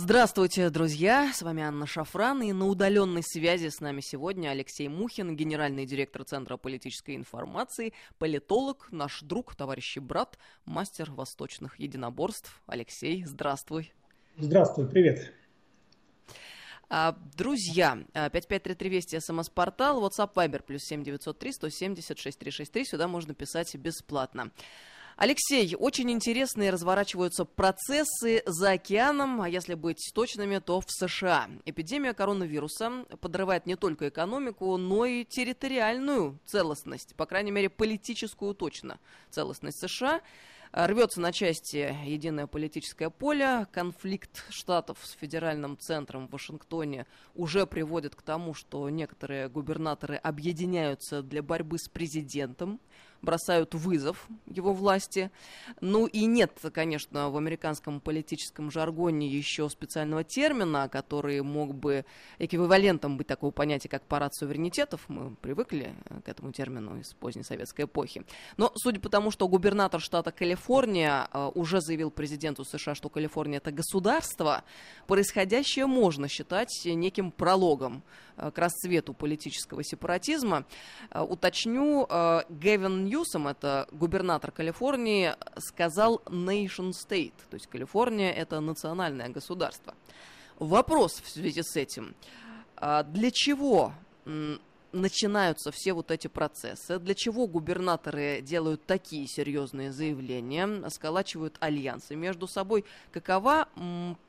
Здравствуйте, 0.00 0.70
друзья! 0.70 1.32
С 1.34 1.42
вами 1.42 1.64
Анна 1.64 1.84
Шафран, 1.84 2.40
и 2.42 2.52
на 2.52 2.68
удаленной 2.68 3.24
связи 3.24 3.68
с 3.68 3.80
нами 3.80 4.00
сегодня 4.00 4.50
Алексей 4.50 4.86
Мухин, 4.86 5.34
генеральный 5.34 5.86
директор 5.86 6.22
Центра 6.22 6.56
политической 6.56 7.16
информации, 7.16 7.92
политолог, 8.20 8.86
наш 8.92 9.22
друг, 9.22 9.56
товарищ 9.56 9.96
и 9.96 10.00
брат, 10.00 10.38
мастер 10.66 11.10
восточных 11.10 11.80
единоборств. 11.80 12.62
Алексей, 12.68 13.24
здравствуй! 13.24 13.92
Здравствуй, 14.36 14.88
привет! 14.88 15.34
А, 16.88 17.18
друзья, 17.36 17.98
5533 18.12 18.88
Вести, 18.88 19.18
СМС-портал, 19.18 20.00
WhatsApp, 20.00 20.32
Viber, 20.32 20.62
плюс 20.62 20.84
7903 20.84 21.52
170 21.52 22.16
6363, 22.16 22.84
сюда 22.84 23.08
можно 23.08 23.34
писать 23.34 23.74
бесплатно. 23.74 24.52
Алексей, 25.20 25.74
очень 25.74 26.12
интересные 26.12 26.70
разворачиваются 26.70 27.44
процессы 27.44 28.44
за 28.46 28.70
океаном, 28.70 29.40
а 29.40 29.48
если 29.48 29.74
быть 29.74 30.12
точными, 30.14 30.58
то 30.58 30.80
в 30.80 30.84
США. 30.86 31.48
Эпидемия 31.64 32.14
коронавируса 32.14 33.04
подрывает 33.20 33.66
не 33.66 33.74
только 33.74 34.10
экономику, 34.10 34.76
но 34.76 35.06
и 35.06 35.24
территориальную 35.24 36.38
целостность, 36.46 37.16
по 37.16 37.26
крайней 37.26 37.50
мере, 37.50 37.68
политическую 37.68 38.54
точно 38.54 39.00
целостность 39.28 39.80
США. 39.80 40.20
Рвется 40.70 41.20
на 41.20 41.32
части 41.32 41.96
единое 42.04 42.46
политическое 42.46 43.10
поле. 43.10 43.66
Конфликт 43.72 44.44
штатов 44.50 44.98
с 45.02 45.12
федеральным 45.12 45.78
центром 45.78 46.28
в 46.28 46.30
Вашингтоне 46.30 47.06
уже 47.34 47.66
приводит 47.66 48.14
к 48.14 48.22
тому, 48.22 48.54
что 48.54 48.88
некоторые 48.88 49.48
губернаторы 49.48 50.14
объединяются 50.14 51.22
для 51.22 51.42
борьбы 51.42 51.78
с 51.78 51.88
президентом 51.88 52.80
бросают 53.22 53.74
вызов 53.74 54.28
его 54.46 54.72
власти. 54.72 55.30
Ну 55.80 56.06
и 56.06 56.24
нет, 56.26 56.52
конечно, 56.72 57.30
в 57.30 57.36
американском 57.36 58.00
политическом 58.00 58.70
жаргоне 58.70 59.28
еще 59.28 59.68
специального 59.68 60.24
термина, 60.24 60.88
который 60.88 61.42
мог 61.42 61.74
бы 61.74 62.04
эквивалентом 62.38 63.16
быть 63.16 63.26
такого 63.26 63.50
понятия, 63.50 63.88
как 63.88 64.02
парад 64.02 64.34
суверенитетов. 64.34 65.08
Мы 65.08 65.34
привыкли 65.36 65.94
к 66.24 66.28
этому 66.28 66.52
термину 66.52 66.98
из 66.98 67.12
поздней 67.14 67.42
советской 67.42 67.84
эпохи. 67.84 68.24
Но 68.56 68.72
судя 68.76 69.00
по 69.00 69.08
тому, 69.08 69.30
что 69.30 69.48
губернатор 69.48 70.00
штата 70.00 70.32
Калифорния 70.32 71.28
э, 71.32 71.50
уже 71.54 71.80
заявил 71.80 72.10
президенту 72.10 72.64
США, 72.64 72.94
что 72.94 73.08
Калифорния 73.08 73.58
это 73.58 73.72
государство, 73.72 74.64
происходящее 75.06 75.86
можно 75.86 76.28
считать 76.28 76.82
неким 76.84 77.30
прологом 77.30 78.02
э, 78.36 78.50
к 78.50 78.58
расцвету 78.58 79.14
политического 79.14 79.82
сепаратизма. 79.84 80.64
Э, 81.10 81.20
уточню, 81.20 82.06
Гевин 82.48 83.07
Ньюсом, 83.08 83.48
это 83.48 83.88
губернатор 83.90 84.52
Калифорнии, 84.52 85.34
сказал 85.58 86.22
nation 86.26 86.90
state, 86.90 87.34
то 87.50 87.54
есть 87.54 87.66
Калифорния 87.66 88.30
это 88.30 88.60
национальное 88.60 89.28
государство. 89.28 89.94
Вопрос 90.58 91.20
в 91.24 91.28
связи 91.28 91.62
с 91.62 91.76
этим. 91.76 92.14
А 92.76 93.02
для 93.02 93.30
чего 93.32 93.92
начинаются 94.92 95.70
все 95.70 95.92
вот 95.92 96.10
эти 96.10 96.28
процессы, 96.28 96.98
для 96.98 97.14
чего 97.14 97.46
губернаторы 97.46 98.40
делают 98.40 98.84
такие 98.86 99.26
серьезные 99.26 99.92
заявления, 99.92 100.88
сколачивают 100.90 101.56
альянсы 101.60 102.14
между 102.16 102.46
собой, 102.46 102.84
какова 103.12 103.68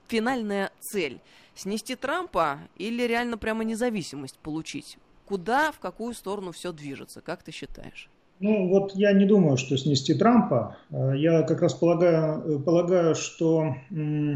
финальная 0.07 0.71
цель? 0.79 1.21
Снести 1.55 1.95
Трампа 1.95 2.59
или 2.77 3.03
реально 3.03 3.37
прямо 3.37 3.63
независимость 3.63 4.37
получить? 4.39 4.97
Куда, 5.25 5.71
в 5.71 5.79
какую 5.79 6.13
сторону 6.13 6.51
все 6.51 6.71
движется, 6.71 7.21
как 7.21 7.43
ты 7.43 7.51
считаешь? 7.51 8.09
Ну, 8.39 8.69
вот 8.69 8.95
я 8.95 9.11
не 9.11 9.25
думаю, 9.25 9.57
что 9.57 9.77
снести 9.77 10.13
Трампа. 10.13 10.77
Э, 10.91 11.11
я 11.15 11.43
как 11.43 11.61
раз 11.61 11.73
полагаю, 11.73 12.41
э, 12.41 12.59
полагаю 12.59 13.13
что 13.15 13.75
э, 13.91 14.35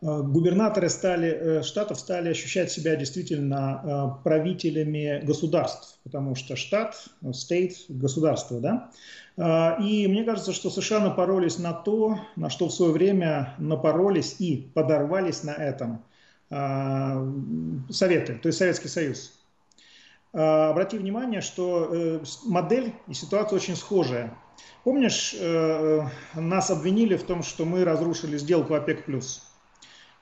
губернаторы 0.00 0.88
стали, 0.88 1.62
штатов 1.62 1.98
стали 1.98 2.28
ощущать 2.28 2.70
себя 2.70 2.94
действительно 2.94 4.20
правителями 4.22 5.20
государств, 5.24 5.98
потому 6.04 6.36
что 6.36 6.54
штат, 6.54 7.08
state, 7.24 7.74
государство, 7.88 8.60
да. 8.60 9.76
И 9.82 10.06
мне 10.06 10.22
кажется, 10.22 10.52
что 10.52 10.70
США 10.70 11.00
напоролись 11.00 11.58
на 11.58 11.72
то, 11.72 12.20
на 12.36 12.48
что 12.48 12.68
в 12.68 12.72
свое 12.72 12.92
время 12.92 13.56
напоролись 13.58 14.36
и 14.38 14.70
подорвались 14.72 15.42
на 15.42 15.50
этом 15.50 16.04
Советы, 17.90 18.38
то 18.40 18.46
есть 18.46 18.58
Советский 18.58 18.88
Союз. 18.88 19.37
А, 20.32 20.70
обрати 20.70 20.98
внимание, 20.98 21.40
что 21.40 21.88
э, 21.90 22.20
модель 22.44 22.92
и 23.06 23.14
ситуация 23.14 23.56
очень 23.56 23.76
схожая. 23.76 24.36
Помнишь, 24.84 25.34
э, 25.38 26.02
нас 26.34 26.70
обвинили 26.70 27.16
в 27.16 27.22
том, 27.22 27.42
что 27.42 27.64
мы 27.64 27.84
разрушили 27.84 28.36
сделку 28.36 28.74
ОПЕК+. 28.74 29.06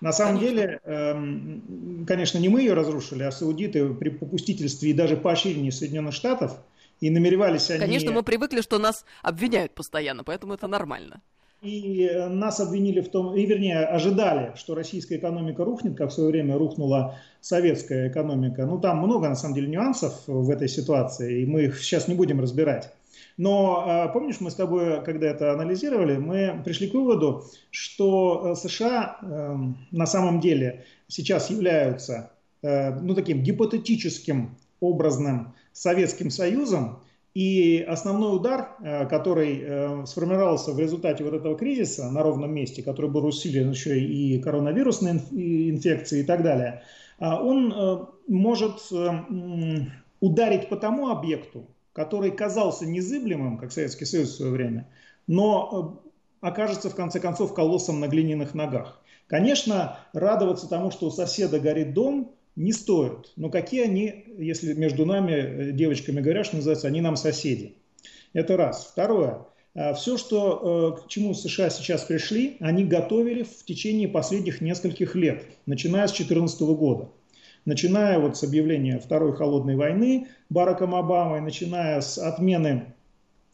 На 0.01 0.13
самом 0.13 0.39
деле, 0.39 0.81
эм, 0.85 2.05
конечно, 2.07 2.39
не 2.39 2.51
мы 2.51 2.61
ее 2.61 2.75
разрушили, 2.75 3.23
а 3.23 3.33
саудиты 3.33 3.95
при 3.95 4.11
попустительстве 4.11 4.91
и 4.91 4.93
даже 4.93 5.17
поощрении 5.17 5.71
Соединенных 5.71 6.13
Штатов, 6.13 6.59
и 7.01 7.09
намеревались 7.09 7.71
они... 7.71 7.81
Конечно, 7.81 8.13
мы 8.13 8.23
привыкли, 8.23 8.61
что 8.61 8.79
нас 8.79 9.07
обвиняют 9.23 9.75
постоянно, 9.75 10.23
поэтому 10.23 10.53
это 10.53 10.67
нормально. 10.67 11.23
И 11.67 12.09
нас 12.31 12.61
обвинили 12.61 13.01
в 13.01 13.09
том, 13.09 13.35
и 13.35 13.45
вернее 13.45 13.81
ожидали, 13.81 14.53
что 14.55 14.77
российская 14.77 15.17
экономика 15.17 15.65
рухнет, 15.65 15.97
как 15.97 16.11
в 16.11 16.13
свое 16.13 16.31
время 16.31 16.57
рухнула 16.57 17.17
советская 17.41 18.09
экономика. 18.09 18.67
Ну 18.67 18.79
там 18.79 18.99
много 18.99 19.29
на 19.29 19.35
самом 19.35 19.55
деле 19.57 19.67
нюансов 19.67 20.15
в 20.29 20.49
этой 20.51 20.69
ситуации, 20.69 21.43
и 21.43 21.47
мы 21.47 21.65
их 21.65 21.79
сейчас 21.83 22.07
не 22.07 22.15
будем 22.15 22.41
разбирать. 22.41 22.93
Но 23.37 23.85
а, 23.85 24.09
помнишь, 24.09 24.41
мы 24.41 24.51
с 24.51 24.55
тобой, 24.55 25.03
когда 25.03 25.27
это 25.27 25.53
анализировали, 25.53 26.17
мы 26.17 26.63
пришли 26.65 26.89
к 26.89 26.95
выводу, 26.95 27.45
что 27.71 28.53
э, 28.53 28.55
США 28.55 29.19
эм, 29.21 29.77
на 29.91 30.07
самом 30.07 30.41
деле 30.41 30.85
сейчас 31.09 31.51
являются 31.51 32.31
э, 32.63 32.95
ну, 33.01 33.15
таким 33.15 33.43
гипотетическим 33.43 34.57
образным 34.81 35.55
Советским 35.73 36.31
Союзом, 36.31 37.01
и 37.37 37.83
основной 37.83 38.35
удар, 38.35 38.77
э, 38.81 39.07
который 39.09 39.61
э, 39.61 40.07
сформировался 40.07 40.73
в 40.73 40.81
результате 40.81 41.23
вот 41.23 41.35
этого 41.35 41.55
кризиса 41.55 42.11
на 42.11 42.23
ровном 42.23 42.55
месте, 42.55 42.83
который 42.83 43.11
был 43.11 43.27
усилен 43.27 43.73
еще 43.73 44.01
и 44.01 44.41
коронавирусной 44.41 45.21
инфекцией 45.33 46.23
и 46.23 46.27
так 46.27 46.43
далее, 46.43 46.83
а 47.19 47.43
он 47.43 47.75
э, 47.77 48.07
может 48.27 48.91
ударить 50.21 50.71
по 50.71 50.77
тому 50.77 51.11
объекту, 51.11 51.67
который 51.93 52.31
казался 52.31 52.87
незыблемым, 52.87 53.59
как 53.59 53.71
Советский 53.71 54.07
Союз 54.07 54.31
в 54.31 54.37
свое 54.37 54.53
время, 54.53 54.89
но 55.27 56.03
окажется 56.41 56.89
в 56.89 56.95
конце 56.95 57.21
концов 57.21 57.53
колоссом 57.53 58.01
на 58.01 58.09
глиняных 58.09 58.55
ногах. 58.55 59.03
Конечно, 59.27 59.99
радоваться 60.15 60.71
тому, 60.71 60.91
что 60.91 61.09
у 61.09 61.11
соседа 61.11 61.61
горит 61.61 61.93
дом, 61.93 62.35
не 62.57 62.73
стоят. 62.73 63.33
Но 63.37 63.51
какие 63.51 63.85
они, 63.85 64.25
если 64.39 64.73
между 64.73 65.07
нами, 65.07 65.33
э, 65.33 65.73
девочками 65.73 66.21
говорят, 66.21 66.47
что 66.47 66.57
называется, 66.57 66.89
они 66.89 67.01
нам 67.01 67.17
соседи. 67.17 67.75
Это 68.33 68.57
раз. 68.57 68.89
Второе. 68.93 69.47
А, 69.75 69.93
Все, 69.93 70.17
что, 70.17 70.97
э, 70.99 71.05
к 71.05 71.09
чему 71.09 71.35
США 71.35 71.69
сейчас 71.71 72.05
пришли, 72.05 72.57
они 72.61 72.85
готовили 72.85 73.43
в 73.43 73.65
течение 73.65 74.09
последних 74.09 74.61
нескольких 74.61 75.15
лет, 75.15 75.45
начиная 75.67 76.07
с 76.07 76.13
2014 76.13 76.75
года. 76.75 77.11
Начиная 77.67 78.19
вот 78.19 78.37
с 78.37 78.43
объявления 78.43 78.99
Второй 78.99 79.35
холодной 79.37 79.77
войны 79.77 80.29
Бараком 80.49 80.95
Обамой, 80.95 81.41
начиная 81.41 82.01
с 82.01 82.17
отмены 82.17 82.95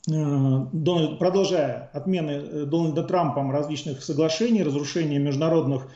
э, 0.08 1.16
продолжая 1.18 1.90
отмены 1.92 2.66
Дональда 2.66 3.02
Трампом 3.04 3.50
различных 3.50 4.02
соглашений, 4.02 4.62
разрушения 4.62 5.18
международных 5.18 5.88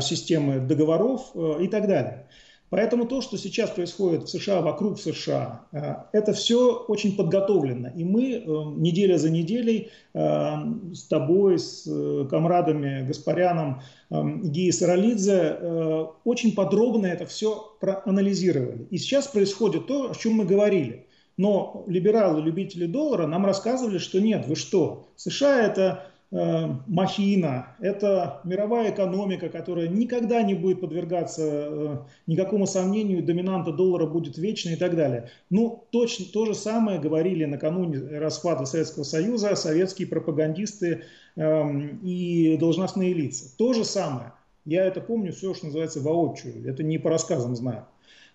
систем 0.00 0.68
договоров 0.68 1.34
и 1.34 1.66
так 1.66 1.88
далее. 1.88 2.28
Поэтому 2.74 3.06
то, 3.06 3.20
что 3.20 3.38
сейчас 3.38 3.70
происходит 3.70 4.24
в 4.24 4.28
США, 4.28 4.60
вокруг 4.60 4.98
США, 4.98 5.60
э, 5.70 5.94
это 6.10 6.32
все 6.32 6.74
очень 6.88 7.14
подготовлено. 7.14 7.90
И 7.94 8.02
мы 8.02 8.32
э, 8.32 8.44
неделя 8.76 9.16
за 9.16 9.30
неделей 9.30 9.90
э, 10.12 10.54
с 10.92 11.04
тобой, 11.04 11.60
с 11.60 11.88
комрадами 12.28 13.06
Гаспаряном, 13.06 13.80
Гии 14.10 14.72
Саралидзе 14.72 16.08
очень 16.24 16.54
подробно 16.56 17.06
это 17.06 17.26
все 17.26 17.76
проанализировали. 17.80 18.88
И 18.90 18.98
сейчас 18.98 19.28
происходит 19.28 19.86
то, 19.86 20.10
о 20.10 20.14
чем 20.14 20.34
мы 20.34 20.44
говорили. 20.44 21.03
Но 21.36 21.84
либералы, 21.86 22.40
любители 22.42 22.86
доллара 22.86 23.26
нам 23.26 23.44
рассказывали, 23.44 23.98
что 23.98 24.20
нет, 24.20 24.46
вы 24.46 24.56
что, 24.56 25.08
США 25.16 25.62
это 25.62 26.06
Э, 26.36 26.66
махина, 26.88 27.76
это 27.78 28.40
мировая 28.42 28.90
экономика, 28.90 29.48
которая 29.48 29.86
никогда 29.86 30.42
не 30.42 30.54
будет 30.54 30.80
подвергаться 30.80 31.42
э, 31.44 31.98
никакому 32.26 32.66
сомнению, 32.66 33.22
доминанта 33.22 33.72
доллара 33.72 34.06
будет 34.06 34.36
вечна 34.36 34.70
и 34.70 34.76
так 34.76 34.96
далее. 34.96 35.30
Ну, 35.48 35.84
точно 35.90 36.24
то 36.32 36.44
же 36.44 36.54
самое 36.54 36.98
говорили 36.98 37.44
накануне 37.44 38.18
распада 38.18 38.64
Советского 38.64 39.04
Союза 39.04 39.54
советские 39.54 40.08
пропагандисты 40.08 41.04
эм, 41.36 42.00
и 42.02 42.56
должностные 42.56 43.14
лица. 43.14 43.56
То 43.56 43.72
же 43.72 43.84
самое. 43.84 44.32
Я 44.64 44.86
это 44.86 45.00
помню 45.00 45.32
все, 45.32 45.54
что 45.54 45.66
называется, 45.66 46.00
воочию. 46.00 46.68
Это 46.68 46.82
не 46.82 46.98
по 46.98 47.10
рассказам 47.10 47.54
знаю. 47.54 47.84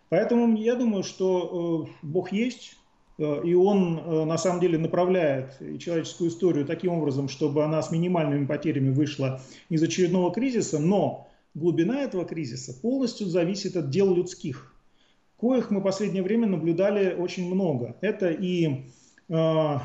Поэтому 0.07 0.55
я 0.55 0.75
думаю, 0.75 1.03
что 1.03 1.85
э, 1.85 1.91
Бог 2.01 2.31
есть, 2.31 2.78
Э, 2.78 2.78
и 3.19 3.53
он 3.53 3.99
э, 3.99 4.25
на 4.25 4.37
самом 4.37 4.61
деле 4.61 4.77
направляет 4.77 5.57
человеческую 5.79 6.29
историю 6.29 6.65
таким 6.65 6.93
образом, 6.93 7.27
чтобы 7.27 7.65
она 7.65 7.81
с 7.81 7.91
минимальными 7.91 8.45
потерями 8.45 8.91
вышла 8.91 9.41
из 9.67 9.83
очередного 9.83 10.33
кризиса, 10.33 10.79
но 10.79 11.27
глубина 11.53 12.01
этого 12.01 12.23
кризиса 12.23 12.73
полностью 12.79 13.27
зависит 13.27 13.75
от 13.75 13.89
дел 13.89 14.13
людских, 14.13 14.73
коих 15.37 15.69
мы 15.69 15.81
в 15.81 15.83
последнее 15.83 16.23
время 16.23 16.47
наблюдали 16.47 17.13
очень 17.13 17.53
много. 17.53 17.97
Это 17.99 18.29
и 18.29 18.85
э, 19.27 19.77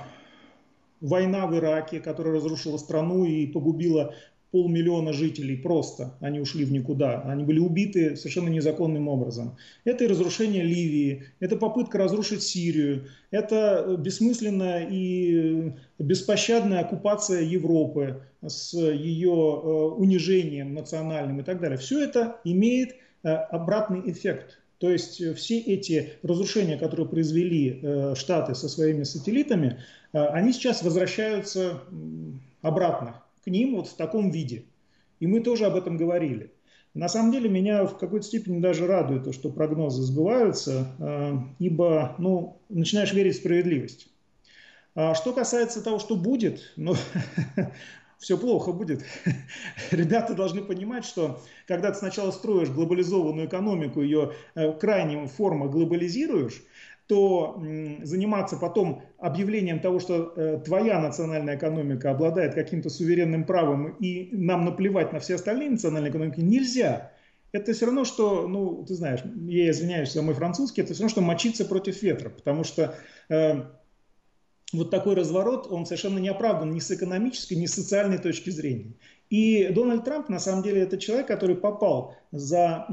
война 1.01 1.47
в 1.47 1.57
Ираке, 1.57 1.99
которая 1.99 2.35
разрушила 2.35 2.77
страну 2.77 3.25
и 3.25 3.47
погубила 3.47 4.15
полмиллиона 4.55 5.13
жителей 5.13 5.57
просто, 5.57 6.15
они 6.21 6.39
ушли 6.39 6.65
в 6.65 6.71
никуда, 6.71 7.23
они 7.23 7.43
были 7.43 7.59
убиты 7.59 8.15
совершенно 8.15 8.49
незаконным 8.49 9.09
образом. 9.09 9.57
Это 9.83 10.05
и 10.05 10.07
разрушение 10.07 10.63
Ливии, 10.63 11.25
это 11.41 11.57
попытка 11.57 11.99
разрушить 11.99 12.45
Сирию, 12.45 13.09
это 13.33 13.97
бессмысленная 13.99 14.87
и 14.89 15.73
беспощадная 15.99 16.83
оккупация 16.83 17.41
Европы 17.43 18.23
с 18.47 18.75
ее 18.75 19.33
э, 19.33 19.67
унижением 19.97 20.73
национальным 20.73 21.41
и 21.41 21.43
так 21.43 21.61
далее. 21.61 21.77
Все 21.77 22.05
это 22.05 22.37
имеет 22.45 22.95
э, 23.25 23.31
обратный 23.31 24.09
эффект. 24.09 24.61
То 24.79 24.89
есть 24.89 25.21
все 25.35 25.59
эти 25.59 26.11
разрушения, 26.23 26.77
которые 26.77 27.09
произвели 27.09 27.81
э, 27.83 28.15
Штаты 28.15 28.55
со 28.55 28.69
своими 28.69 29.03
сателлитами, 29.03 29.81
они 30.13 30.53
сейчас 30.53 30.85
возвращаются 30.85 31.81
обратно 32.63 33.24
к 33.45 33.49
ним 33.49 33.77
вот 33.77 33.89
в 33.89 33.95
таком 33.95 34.31
виде. 34.31 34.65
И 35.21 35.27
мы 35.27 35.41
тоже 35.41 35.67
об 35.67 35.77
этом 35.77 35.97
говорили. 35.97 36.53
На 36.95 37.09
самом 37.09 37.33
деле 37.33 37.51
меня 37.51 37.87
в 37.87 37.99
какой-то 37.99 38.27
степени 38.27 38.61
даже 38.61 38.87
радует 38.87 39.25
то, 39.25 39.33
что 39.33 39.51
прогнозы 39.51 40.03
сбываются, 40.03 40.95
э, 40.99 41.33
ибо 41.59 42.15
ну, 42.19 42.61
начинаешь 42.69 43.13
верить 43.13 43.35
в 43.35 43.39
справедливость. 43.39 44.09
А 44.95 45.15
что 45.15 45.33
касается 45.33 45.83
того, 45.83 45.99
что 45.99 46.15
будет, 46.15 46.73
ну, 46.77 46.95
все 48.19 48.39
плохо 48.39 48.71
будет. 48.71 49.03
Ребята 49.91 50.35
должны 50.35 50.63
понимать, 50.63 51.05
что 51.05 51.43
когда 51.67 51.91
ты 51.91 51.99
сначала 51.99 52.31
строишь 52.31 52.71
глобализованную 52.71 53.49
экономику, 53.49 54.01
ее 54.01 54.33
э, 54.55 54.73
крайним 54.73 55.27
форма 55.27 55.67
глобализируешь, 55.67 56.63
то 57.07 57.63
заниматься 58.03 58.57
потом 58.57 59.03
объявлением 59.19 59.81
того, 59.81 60.01
что 60.01 60.33
э, 60.37 60.61
твоя 60.65 60.99
национальная 61.01 61.57
экономика 61.57 62.11
обладает 62.11 62.55
каким-то 62.55 62.89
суверенным 62.89 63.45
правом 63.45 63.97
и 64.01 64.31
нам 64.33 64.65
наплевать 64.65 65.13
на 65.13 65.21
все 65.21 65.35
остальные 65.35 65.71
национальные 65.71 66.11
экономики, 66.11 66.41
нельзя. 66.41 67.13
Это 67.53 67.73
все 67.73 67.87
равно, 67.87 68.05
что, 68.05 68.49
ну, 68.49 68.85
ты 68.85 68.95
знаешь, 68.95 69.21
я 69.47 69.71
извиняюсь 69.71 70.13
за 70.13 70.23
мой 70.23 70.35
французский, 70.35 70.81
это 70.81 70.95
все 70.95 71.03
равно, 71.03 71.11
что 71.11 71.21
мочиться 71.21 71.65
против 71.67 72.03
ветра, 72.03 72.31
потому 72.31 72.65
что 72.65 72.95
э, 73.29 73.65
вот 74.73 74.91
такой 74.91 75.15
разворот, 75.15 75.69
он 75.71 75.85
совершенно 75.85 76.19
не 76.19 76.29
оправдан 76.29 76.71
ни 76.71 76.81
с 76.81 76.91
экономической, 76.91 77.55
ни 77.55 77.67
с 77.67 77.75
социальной 77.75 78.19
точки 78.19 78.51
зрения. 78.51 78.95
И 79.29 79.69
Дональд 79.69 80.05
Трамп, 80.05 80.29
на 80.31 80.39
самом 80.39 80.63
деле, 80.63 80.81
это 80.83 80.99
человек, 80.99 81.27
который 81.27 81.57
попал 81.57 82.17
за 82.33 82.87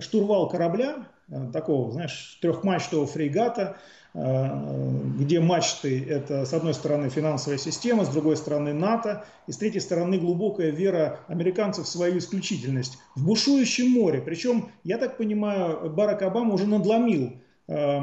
штурвал 0.00 0.48
корабля, 0.48 1.08
такого, 1.52 1.92
знаешь, 1.92 2.38
трехмачтового 2.40 3.06
фрегата, 3.06 3.76
э, 4.14 5.00
где 5.18 5.40
мачты– 5.40 6.04
это, 6.08 6.44
с 6.44 6.52
одной 6.52 6.74
стороны, 6.74 7.08
финансовая 7.08 7.58
система, 7.58 8.04
с 8.04 8.08
другой 8.08 8.36
стороны, 8.36 8.72
НАТО, 8.72 9.24
и 9.46 9.52
с 9.52 9.56
третьей 9.56 9.80
стороны, 9.80 10.18
глубокая 10.18 10.70
вера 10.70 11.20
американцев 11.28 11.86
в 11.86 11.88
свою 11.88 12.18
исключительность. 12.18 12.98
В 13.14 13.24
бушующем 13.24 13.90
море. 13.90 14.20
Причем, 14.20 14.70
я 14.84 14.98
так 14.98 15.16
понимаю, 15.16 15.90
Барак 15.90 16.22
Обама 16.22 16.54
уже 16.54 16.66
надломил 16.66 17.32
э, 17.68 18.00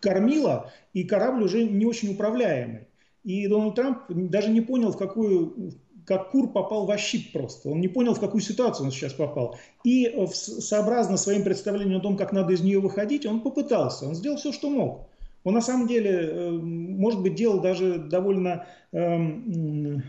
кормила, 0.00 0.70
и 0.92 1.04
корабль 1.04 1.44
уже 1.44 1.64
не 1.64 1.86
очень 1.86 2.12
управляемый. 2.12 2.86
И 3.24 3.48
Дональд 3.48 3.74
Трамп 3.74 3.98
даже 4.08 4.50
не 4.50 4.60
понял, 4.60 4.92
в 4.92 4.98
какую, 4.98 5.72
как 6.04 6.30
кур 6.30 6.52
попал 6.52 6.86
в 6.86 6.98
щит 6.98 7.32
просто. 7.32 7.70
Он 7.70 7.80
не 7.80 7.88
понял, 7.88 8.14
в 8.14 8.20
какую 8.20 8.40
ситуацию 8.40 8.86
он 8.86 8.92
сейчас 8.92 9.12
попал. 9.12 9.56
И 9.84 10.06
э, 10.06 10.26
сообразно 10.26 11.16
своим 11.16 11.44
представлением 11.44 11.98
о 11.98 12.02
том, 12.02 12.16
как 12.16 12.32
надо 12.32 12.52
из 12.52 12.60
нее 12.60 12.80
выходить, 12.80 13.26
он 13.26 13.40
попытался. 13.40 14.06
Он 14.06 14.14
сделал 14.14 14.36
все, 14.36 14.52
что 14.52 14.70
мог. 14.70 15.08
Он 15.44 15.54
на 15.54 15.60
самом 15.60 15.86
деле, 15.86 16.10
э, 16.10 16.50
может 16.50 17.20
быть, 17.22 17.34
делал 17.34 17.60
даже 17.60 17.98
довольно 17.98 18.66
эм, 18.92 20.02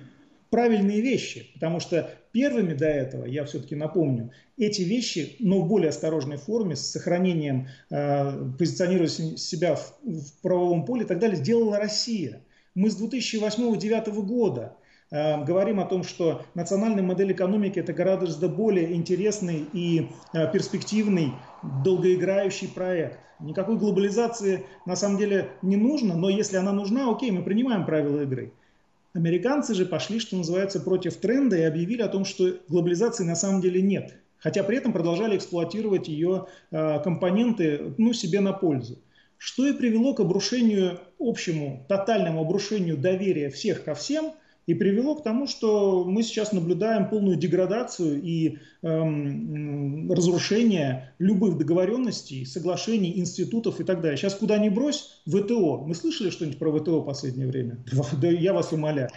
правильные 0.50 1.02
вещи, 1.02 1.52
потому 1.54 1.80
что 1.80 2.10
первыми 2.32 2.74
до 2.74 2.88
этого, 2.88 3.26
я 3.26 3.46
все-таки 3.46 3.76
напомню, 3.76 4.32
эти 4.58 4.82
вещи, 4.82 5.36
но 5.40 5.62
в 5.62 5.68
более 5.68 5.90
осторожной 5.90 6.38
форме, 6.38 6.76
с 6.76 6.82
сохранением 6.82 7.68
э, 7.90 8.52
позиционирования 8.58 9.38
себя 9.38 9.76
в, 9.76 9.98
в 10.04 10.42
правовом 10.42 10.86
поле 10.86 11.04
и 11.04 11.08
так 11.08 11.20
далее, 11.20 11.38
сделала 11.38 11.78
Россия. 11.78 12.42
Мы 12.74 12.90
с 12.90 13.02
2008-2009 13.02 14.12
года 14.22 14.76
говорим 15.12 15.80
о 15.80 15.86
том, 15.86 16.04
что 16.04 16.44
национальная 16.56 17.04
модель 17.04 17.32
экономики 17.32 17.80
это 17.80 17.94
гораздо 17.94 18.50
более 18.50 18.94
интересный 18.96 19.66
и 19.72 20.10
э, 20.34 20.52
перспективный, 20.52 21.32
долгоиграющий 21.84 22.68
проект. 22.68 23.20
Никакой 23.40 23.78
глобализации 23.78 24.66
на 24.86 24.96
самом 24.96 25.18
деле 25.18 25.52
не 25.62 25.76
нужно, 25.76 26.16
но 26.16 26.30
если 26.30 26.58
она 26.58 26.72
нужна, 26.72 27.12
окей, 27.12 27.32
мы 27.32 27.44
принимаем 27.44 27.86
правила 27.86 28.22
игры. 28.22 28.54
Американцы 29.14 29.76
же 29.76 29.86
пошли, 29.86 30.20
что 30.20 30.38
называется, 30.38 30.80
против 30.80 31.16
тренда 31.18 31.56
и 31.58 31.62
объявили 31.62 32.02
о 32.02 32.08
том, 32.08 32.26
что 32.26 32.56
глобализации 32.68 33.24
на 33.24 33.36
самом 33.36 33.62
деле 33.62 33.82
нет. 33.82 34.16
Хотя 34.40 34.64
при 34.64 34.78
этом 34.78 34.92
продолжали 34.92 35.38
эксплуатировать 35.38 36.08
ее 36.08 36.48
э, 36.72 37.00
компоненты 37.04 37.94
ну, 37.98 38.12
себе 38.14 38.42
на 38.42 38.54
пользу. 38.54 38.98
Что 39.38 39.68
и 39.68 39.74
привело 39.74 40.14
к 40.14 40.22
обрушению, 40.22 41.00
общему, 41.20 41.86
тотальному 41.88 42.42
обрушению 42.42 42.98
доверия 42.98 43.50
всех 43.50 43.84
ко 43.84 43.94
всем– 43.94 44.34
и 44.68 44.74
привело 44.74 45.16
к 45.16 45.24
тому, 45.24 45.48
что 45.48 46.04
мы 46.06 46.24
сейчас 46.24 46.52
наблюдаем 46.52 47.10
полную 47.10 47.38
деградацию 47.38 48.22
и 48.22 48.58
эм, 48.82 50.12
разрушение 50.12 51.14
любых 51.20 51.58
договоренностей, 51.58 52.46
соглашений, 52.46 53.20
институтов 53.20 53.80
и 53.80 53.84
так 53.84 54.02
далее. 54.02 54.18
Сейчас 54.18 54.36
куда 54.36 54.58
ни 54.58 54.70
брось, 54.70 55.22
ВТО. 55.28 55.84
Мы 55.86 55.94
слышали 55.94 56.30
что-нибудь 56.30 56.60
про 56.60 56.72
ВТО 56.72 57.02
в 57.02 57.06
последнее 57.06 57.48
время? 57.48 57.84
Да 58.22 58.30
я 58.30 58.54
вас 58.54 58.72
умоляю. 58.72 59.10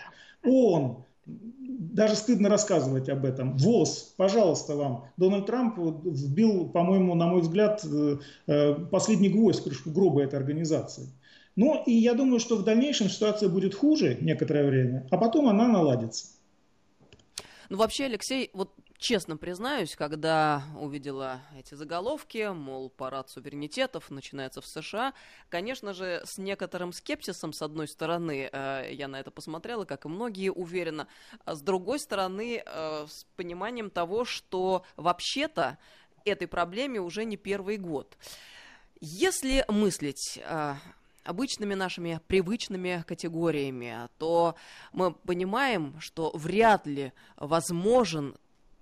ООН, 0.44 1.04
даже 1.26 2.14
стыдно 2.16 2.48
рассказывать 2.48 3.08
об 3.08 3.24
этом. 3.24 3.56
ВОЗ, 3.56 4.14
пожалуйста 4.16 4.74
вам. 4.76 5.04
Дональд 5.16 5.46
Трамп 5.46 5.78
вбил, 5.78 6.68
по-моему, 6.68 7.14
на 7.14 7.26
мой 7.26 7.42
взгляд, 7.42 7.84
э, 7.84 8.18
э, 8.46 8.74
последний 8.90 9.28
гвоздь 9.28 9.60
в 9.60 9.64
крышку 9.64 9.90
гроба 9.90 10.22
этой 10.22 10.38
организации. 10.38 11.08
Ну 11.58 11.82
и 11.86 11.92
я 11.92 12.14
думаю, 12.14 12.38
что 12.38 12.54
в 12.54 12.62
дальнейшем 12.62 13.08
ситуация 13.08 13.48
будет 13.48 13.74
хуже 13.74 14.16
некоторое 14.20 14.64
время, 14.64 15.08
а 15.10 15.16
потом 15.16 15.48
она 15.48 15.66
наладится. 15.66 16.28
Ну 17.68 17.78
вообще, 17.78 18.04
Алексей, 18.04 18.50
вот 18.52 18.72
честно 18.96 19.36
признаюсь, 19.36 19.96
когда 19.96 20.62
увидела 20.78 21.40
эти 21.58 21.74
заголовки, 21.74 22.48
мол, 22.52 22.90
парад 22.90 23.28
суверенитетов 23.30 24.08
начинается 24.12 24.60
в 24.60 24.68
США, 24.68 25.14
конечно 25.48 25.94
же, 25.94 26.22
с 26.24 26.38
некоторым 26.38 26.92
скепсисом, 26.92 27.52
с 27.52 27.60
одной 27.60 27.88
стороны, 27.88 28.48
э, 28.52 28.90
я 28.92 29.08
на 29.08 29.18
это 29.18 29.32
посмотрела, 29.32 29.84
как 29.84 30.04
и 30.04 30.08
многие, 30.08 30.52
уверенно, 30.52 31.08
а 31.44 31.56
с 31.56 31.60
другой 31.60 31.98
стороны, 31.98 32.62
э, 32.64 33.06
с 33.08 33.24
пониманием 33.34 33.90
того, 33.90 34.24
что 34.24 34.84
вообще-то 34.96 35.78
этой 36.24 36.46
проблеме 36.46 37.00
уже 37.00 37.24
не 37.24 37.36
первый 37.36 37.78
год. 37.78 38.16
Если 39.00 39.64
мыслить 39.68 40.40
э, 40.40 40.74
обычными 41.28 41.74
нашими 41.74 42.20
привычными 42.26 43.04
категориями, 43.06 44.08
то 44.18 44.54
мы 44.92 45.12
понимаем, 45.12 46.00
что 46.00 46.30
вряд 46.34 46.86
ли 46.86 47.12
возможен 47.36 48.34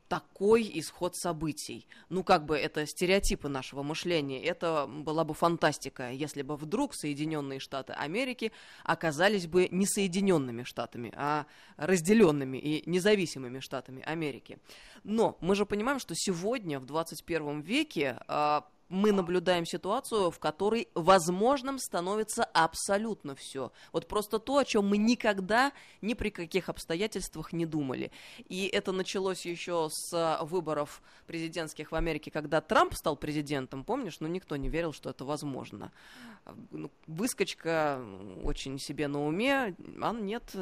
такой 0.09 0.71
исход 0.75 1.17
событий. 1.17 1.88
Ну, 2.09 2.23
как 2.23 2.47
бы 2.47 2.57
это 2.57 2.87
стереотипы 2.87 3.49
нашего 3.49 3.83
мышления. 3.83 4.43
Это 4.43 4.87
была 4.87 5.25
бы 5.25 5.35
фантастика, 5.35 6.11
если 6.12 6.43
бы 6.43 6.57
вдруг 6.57 6.95
Соединенные 6.95 7.59
Штаты 7.59 7.93
Америки 7.93 8.53
оказались 8.85 9.47
бы 9.47 9.69
не 9.71 9.87
Соединенными 9.87 10.62
Штатами, 10.62 11.12
а 11.17 11.47
разделенными 11.76 12.59
и 12.59 12.88
независимыми 12.88 13.59
Штатами 13.61 14.03
Америки. 14.03 14.59
Но 15.03 15.37
мы 15.41 15.55
же 15.55 15.67
понимаем, 15.67 15.99
что 15.99 16.15
сегодня, 16.15 16.79
в 16.79 16.87
21 16.87 17.61
веке, 17.61 18.19
а, 18.29 18.65
мы 18.88 19.12
наблюдаем 19.12 19.66
ситуацию, 19.66 20.31
в 20.31 20.38
которой 20.38 20.88
возможным 20.95 21.78
становится 21.78 22.45
абсолютно 22.45 23.35
все. 23.35 23.73
Вот 23.93 24.07
просто 24.07 24.38
то, 24.38 24.59
о 24.59 24.64
чем 24.64 24.88
мы 24.88 24.97
никогда 24.97 25.73
ни 26.02 26.14
при 26.14 26.31
каких 26.31 26.69
обстоятельствах 26.69 27.52
не 27.52 27.66
думали. 27.66 28.12
И 28.49 28.66
это 28.66 28.93
началось 28.93 29.45
еще 29.45 29.88
с 29.90 30.38
выборов 30.43 31.02
президентских 31.26 31.93
в 31.93 31.95
Америке, 31.95 32.31
когда 32.31 32.61
Трамп 32.61 32.95
стал 32.95 33.16
президентом, 33.16 33.85
помнишь? 33.85 34.21
Ну, 34.21 34.28
никто 34.28 34.57
не 34.57 34.69
верил, 34.69 34.93
что 34.93 35.11
это 35.11 35.25
возможно. 35.25 35.90
Ну, 36.71 36.90
выскочка 37.07 38.00
очень 38.45 38.78
себе 38.78 39.09
на 39.09 39.26
уме, 39.26 39.75
а 40.00 40.12
нет, 40.12 40.55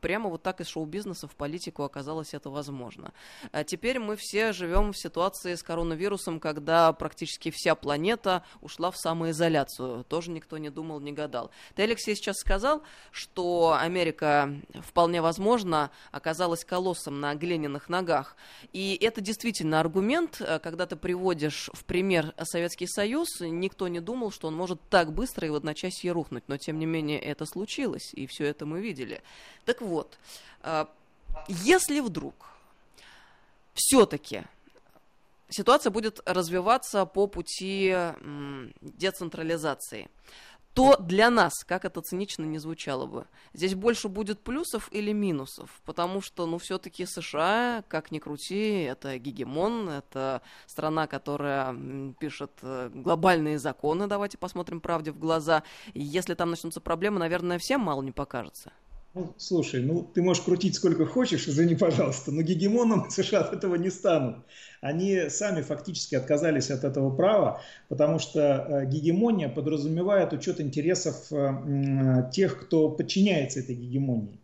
прямо 0.00 0.28
вот 0.28 0.42
так 0.42 0.60
из 0.60 0.68
шоу-бизнеса 0.68 1.26
в 1.26 1.36
политику 1.36 1.82
оказалось 1.82 2.34
это 2.34 2.50
возможно. 2.50 3.12
А 3.50 3.64
теперь 3.64 3.98
мы 3.98 4.16
все 4.16 4.52
живем 4.52 4.92
в 4.92 4.98
ситуации 4.98 5.54
с 5.54 5.62
коронавирусом, 5.62 6.40
когда 6.40 6.92
практически 6.92 7.50
вся 7.50 7.74
планета 7.74 8.44
ушла 8.60 8.90
в 8.90 8.96
самоизоляцию. 8.96 10.04
Тоже 10.04 10.30
никто 10.30 10.58
не 10.58 10.70
думал, 10.70 11.00
не 11.00 11.12
гадал. 11.12 11.50
Ты, 11.74 11.82
Алексей, 11.82 12.14
сейчас 12.16 12.36
сказал, 12.36 12.82
что 13.10 13.76
Америка 13.78 14.54
вполне 14.80 15.20
возможно 15.20 15.90
оказалась 16.10 16.64
колоссом 16.64 17.20
на 17.20 17.34
глиняных 17.34 17.88
ногах. 17.88 18.36
И 18.72 18.98
это 19.00 19.20
действительно 19.20 19.80
аргумент, 19.80 20.40
э, 20.40 20.58
когда 20.58 20.86
ты 20.86 20.96
приводишь 20.96 21.70
в 21.72 21.84
пример 21.84 22.34
Советский 22.42 22.86
Союз, 22.86 23.28
никто 23.40 23.88
не 23.88 24.00
думал, 24.00 24.30
что 24.30 24.48
он 24.48 24.54
может 24.54 24.80
так 24.88 25.12
быстро 25.12 25.46
и 25.46 25.50
в 25.50 25.54
одночасье 25.54 26.12
рухнуть. 26.12 26.44
Но, 26.48 26.56
тем 26.56 26.78
не 26.78 26.86
менее, 26.86 27.18
это 27.18 27.46
случилось, 27.46 28.12
и 28.14 28.26
все 28.26 28.44
это 28.46 28.66
мы 28.66 28.80
видели. 28.80 29.22
Так 29.64 29.80
вот, 29.82 30.18
э, 30.62 30.86
если 31.48 32.00
вдруг 32.00 32.34
все-таки 33.74 34.44
ситуация 35.48 35.90
будет 35.90 36.20
развиваться 36.24 37.04
по 37.06 37.26
пути 37.26 37.94
децентрализации, 38.80 40.08
то 40.74 40.96
для 40.96 41.28
нас, 41.28 41.52
как 41.64 41.84
это 41.84 42.00
цинично 42.00 42.44
не 42.44 42.58
звучало 42.58 43.06
бы, 43.06 43.26
здесь 43.52 43.74
больше 43.74 44.08
будет 44.08 44.40
плюсов 44.40 44.88
или 44.90 45.12
минусов, 45.12 45.82
потому 45.84 46.22
что, 46.22 46.46
ну, 46.46 46.58
все-таки 46.58 47.04
США, 47.04 47.84
как 47.88 48.10
ни 48.10 48.18
крути, 48.18 48.82
это 48.82 49.18
гегемон, 49.18 49.88
это 49.90 50.40
страна, 50.66 51.06
которая 51.06 51.76
пишет 52.18 52.52
э, 52.62 52.90
глобальные 52.94 53.58
законы, 53.58 54.06
давайте 54.06 54.38
посмотрим 54.38 54.80
правде 54.80 55.12
в 55.12 55.18
глаза, 55.18 55.62
если 55.92 56.34
там 56.34 56.50
начнутся 56.50 56.80
проблемы, 56.80 57.18
наверное, 57.18 57.58
всем 57.58 57.82
мало 57.82 58.00
не 58.00 58.12
покажется. 58.12 58.72
Ну, 59.14 59.34
слушай, 59.36 59.82
ну 59.82 60.02
ты 60.02 60.22
можешь 60.22 60.42
крутить 60.42 60.74
сколько 60.74 61.04
хочешь, 61.04 61.46
извини, 61.46 61.74
пожалуйста, 61.74 62.32
но 62.32 62.40
гегемоном 62.40 63.10
США 63.10 63.40
от 63.40 63.52
этого 63.52 63.74
не 63.74 63.90
станут. 63.90 64.36
Они 64.80 65.28
сами 65.28 65.60
фактически 65.60 66.14
отказались 66.14 66.70
от 66.70 66.82
этого 66.84 67.14
права, 67.14 67.60
потому 67.88 68.18
что 68.18 68.40
э, 68.40 68.86
гегемония 68.86 69.50
подразумевает 69.50 70.32
учет 70.32 70.62
интересов 70.62 71.30
э, 71.30 72.30
тех, 72.32 72.58
кто 72.64 72.88
подчиняется 72.88 73.60
этой 73.60 73.74
гегемонии. 73.74 74.40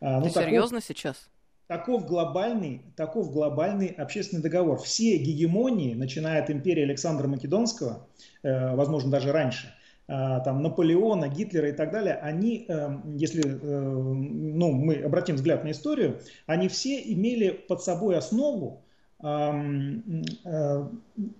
А, 0.00 0.20
ну, 0.20 0.26
ты 0.26 0.34
таков, 0.34 0.48
серьезно 0.48 0.80
сейчас? 0.80 1.28
Таков 1.66 2.06
глобальный, 2.06 2.82
таков 2.94 3.32
глобальный 3.32 3.88
общественный 3.88 4.42
договор. 4.42 4.80
Все 4.80 5.16
гегемонии, 5.16 5.94
начиная 5.94 6.40
от 6.40 6.50
империи 6.50 6.84
Александра 6.84 7.26
Македонского, 7.26 8.06
э, 8.44 8.76
возможно, 8.76 9.10
даже 9.10 9.32
раньше– 9.32 9.74
там, 10.06 10.62
Наполеона, 10.62 11.28
Гитлера 11.28 11.70
и 11.70 11.72
так 11.72 11.90
далее, 11.90 12.14
они, 12.16 12.66
эм, 12.68 13.16
если 13.16 13.42
э, 13.42 13.80
ну, 13.80 14.72
мы 14.72 14.96
обратим 14.96 15.36
взгляд 15.36 15.64
на 15.64 15.70
историю, 15.70 16.20
они 16.46 16.68
все 16.68 17.00
имели 17.00 17.50
под 17.50 17.82
собой 17.82 18.18
основу 18.18 18.82
эм, 19.22 20.24
э, 20.44 20.88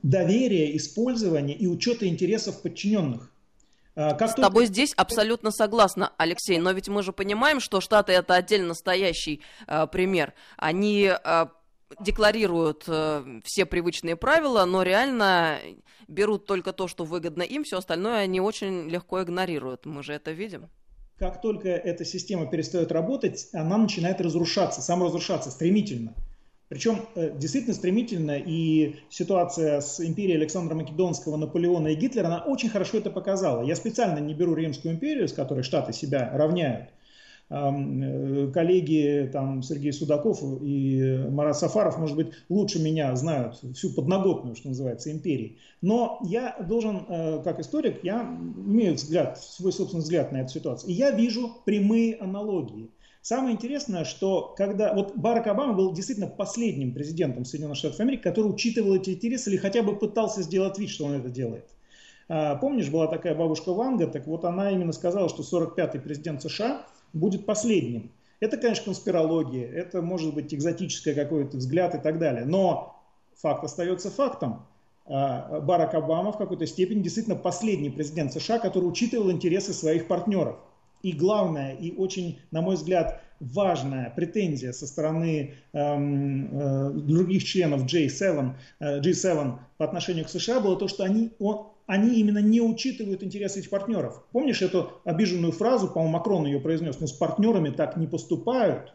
доверия, 0.03 0.75
использования 0.77 1.55
и 1.55 1.67
учета 1.67 2.09
интересов 2.09 2.63
подчиненных. 2.63 3.31
А, 3.97 4.15
как 4.15 4.31
С 4.31 4.35
только... 4.35 4.49
тобой 4.49 4.67
здесь 4.67 4.93
абсолютно 4.95 5.51
согласна, 5.51 6.13
Алексей, 6.17 6.59
но 6.59 6.73
ведь 6.73 6.89
мы 6.89 7.03
же 7.03 7.13
понимаем, 7.13 7.61
что 7.61 7.81
Штаты 7.81 8.13
это 8.13 8.35
отдельно 8.35 8.75
стоящий 8.75 9.41
э, 9.67 9.87
пример. 9.87 10.35
Они 10.57 11.11
э, 11.13 11.47
декларируют 12.01 12.85
э, 12.87 13.41
все 13.45 13.67
привычные 13.67 14.17
правила, 14.17 14.65
но 14.65 14.83
реально 14.83 15.59
берут 16.09 16.47
только 16.47 16.73
то, 16.73 16.89
что 16.89 17.05
выгодно 17.05 17.43
им, 17.43 17.65
все 17.65 17.79
остальное 17.79 18.21
они 18.21 18.41
очень 18.41 18.89
легко 18.89 19.23
игнорируют. 19.23 19.87
Мы 19.87 20.03
же 20.03 20.13
это 20.13 20.33
видим. 20.33 20.69
Как 21.17 21.41
только 21.41 21.69
эта 21.69 22.05
система 22.05 22.47
перестает 22.47 22.91
работать, 22.91 23.49
она 23.53 23.77
начинает 23.77 24.21
разрушаться, 24.21 24.83
саморазрушаться 24.83 25.51
стремительно. 25.51 26.15
Причем 26.69 27.07
э, 27.15 27.31
действительно 27.37 27.75
стремительно, 27.75 28.37
и 28.37 28.97
ситуация 29.11 29.81
с 29.81 30.01
империей 30.01 30.37
Александра 30.37 30.75
Македонского, 30.75 31.37
Наполеона 31.37 31.89
и 31.89 31.95
Гитлера, 31.95 32.27
она 32.27 32.43
очень 32.45 32.69
хорошо 32.69 32.99
это 32.99 33.11
показала. 33.11 33.63
Я 33.63 33.77
специально 33.77 34.19
не 34.19 34.35
беру 34.35 34.55
Римскую 34.55 34.95
империю, 34.95 35.29
с 35.29 35.33
которой 35.33 35.63
Штаты 35.63 35.93
себя 35.93 36.31
равняют, 36.33 36.89
коллеги 37.49 39.29
там, 39.33 39.63
Сергей 39.63 39.93
Судаков 39.93 40.43
и 40.63 41.27
Марат 41.31 41.59
Сафаров, 41.59 41.99
может 41.99 42.17
быть, 42.17 42.29
лучше 42.49 42.83
меня 42.83 43.15
знают 43.17 43.61
всю 43.75 43.91
подноготную, 43.91 44.57
что 44.57 44.69
называется, 44.69 45.13
империи. 45.13 45.59
Но 45.83 46.19
я 46.25 46.57
должен, 46.67 47.05
э, 47.09 47.43
как 47.45 47.61
историк, 47.61 48.03
я 48.03 48.23
имею 48.23 48.95
взгляд, 48.95 49.39
свой 49.39 49.73
собственный 49.73 50.03
взгляд 50.03 50.33
на 50.33 50.39
эту 50.39 50.53
ситуацию. 50.53 50.91
И 50.91 50.95
я 50.95 51.11
вижу 51.11 51.51
прямые 51.65 52.17
аналогии. 52.17 52.91
Самое 53.21 53.55
интересное, 53.55 54.05
что 54.05 54.55
когда 54.57 54.93
вот 54.93 55.17
Барак 55.17 55.47
Обама 55.47 55.73
был 55.75 55.93
действительно 55.93 56.27
последним 56.27 56.93
президентом 56.93 57.45
Соединенных 57.45 57.79
Штатов 57.79 58.01
Америки, 58.01 58.23
который 58.23 58.49
учитывал 58.49 58.95
эти 58.95 59.11
интересы 59.11 59.51
или 59.51 59.57
хотя 59.57 59.83
бы 59.83 59.97
пытался 59.97 60.43
сделать 60.43 60.79
вид, 60.79 60.91
что 60.91 61.07
он 61.07 61.13
это 61.15 61.31
делает. 61.31 61.65
А, 62.29 62.57
помнишь, 62.57 62.91
была 62.91 63.07
такая 63.07 63.35
бабушка 63.35 63.73
Ванга, 63.73 64.07
так 64.07 64.27
вот 64.27 64.45
она 64.45 64.71
именно 64.71 64.93
сказала, 64.93 65.29
что 65.29 65.43
45-й 65.43 66.01
президент 66.01 66.43
США 66.43 66.87
будет 67.15 67.47
последним. 67.47 68.13
Это, 68.41 68.59
конечно, 68.59 68.85
конспирология, 68.87 69.67
это 69.67 70.03
может 70.03 70.35
быть 70.35 70.53
экзотическое 70.53 71.15
какой-то 71.15 71.57
взгляд 71.57 71.95
и 71.95 71.99
так 71.99 72.19
далее. 72.19 72.45
Но 72.45 73.01
факт 73.37 73.65
остается 73.65 74.11
фактом. 74.11 74.67
А, 75.07 75.61
Барак 75.61 75.95
Обама 75.95 76.33
в 76.33 76.39
какой-то 76.39 76.67
степени 76.67 77.03
действительно 77.03 77.37
последний 77.37 77.91
президент 77.91 78.33
США, 78.33 78.59
который 78.59 78.85
учитывал 78.85 79.31
интересы 79.31 79.73
своих 79.73 80.09
партнеров. 80.09 80.57
И 81.03 81.13
главное, 81.13 81.75
и 81.75 81.95
очень, 81.95 82.39
на 82.51 82.63
мой 82.63 82.77
взгляд, 82.77 83.23
важная 83.41 84.11
претензия 84.17 84.73
со 84.73 84.87
стороны 84.87 85.55
эм, 85.73 86.49
э, 86.51 86.91
других 86.95 87.45
членов 87.45 87.85
G7, 87.85 88.55
э, 88.81 89.01
G7 89.01 89.59
по 89.77 89.85
отношению 89.85 90.25
к 90.25 90.31
США 90.31 90.61
было 90.61 90.77
то, 90.77 90.89
что 90.89 91.05
они, 91.05 91.33
он, 91.39 91.67
они 91.87 92.19
именно 92.19 92.39
не 92.39 92.61
учитывают 92.61 93.23
интересы 93.23 93.61
этих 93.61 93.71
партнеров. 93.71 94.25
Помнишь 94.33 94.63
эту 94.63 94.93
обиженную 95.05 95.53
фразу, 95.53 95.89
по-моему, 95.89 96.13
Макрон 96.13 96.47
ее 96.47 96.61
произнес, 96.61 96.99
но 97.01 97.07
с 97.07 97.13
партнерами 97.13 97.71
так 97.71 97.97
не 97.97 98.07
поступают. 98.07 98.95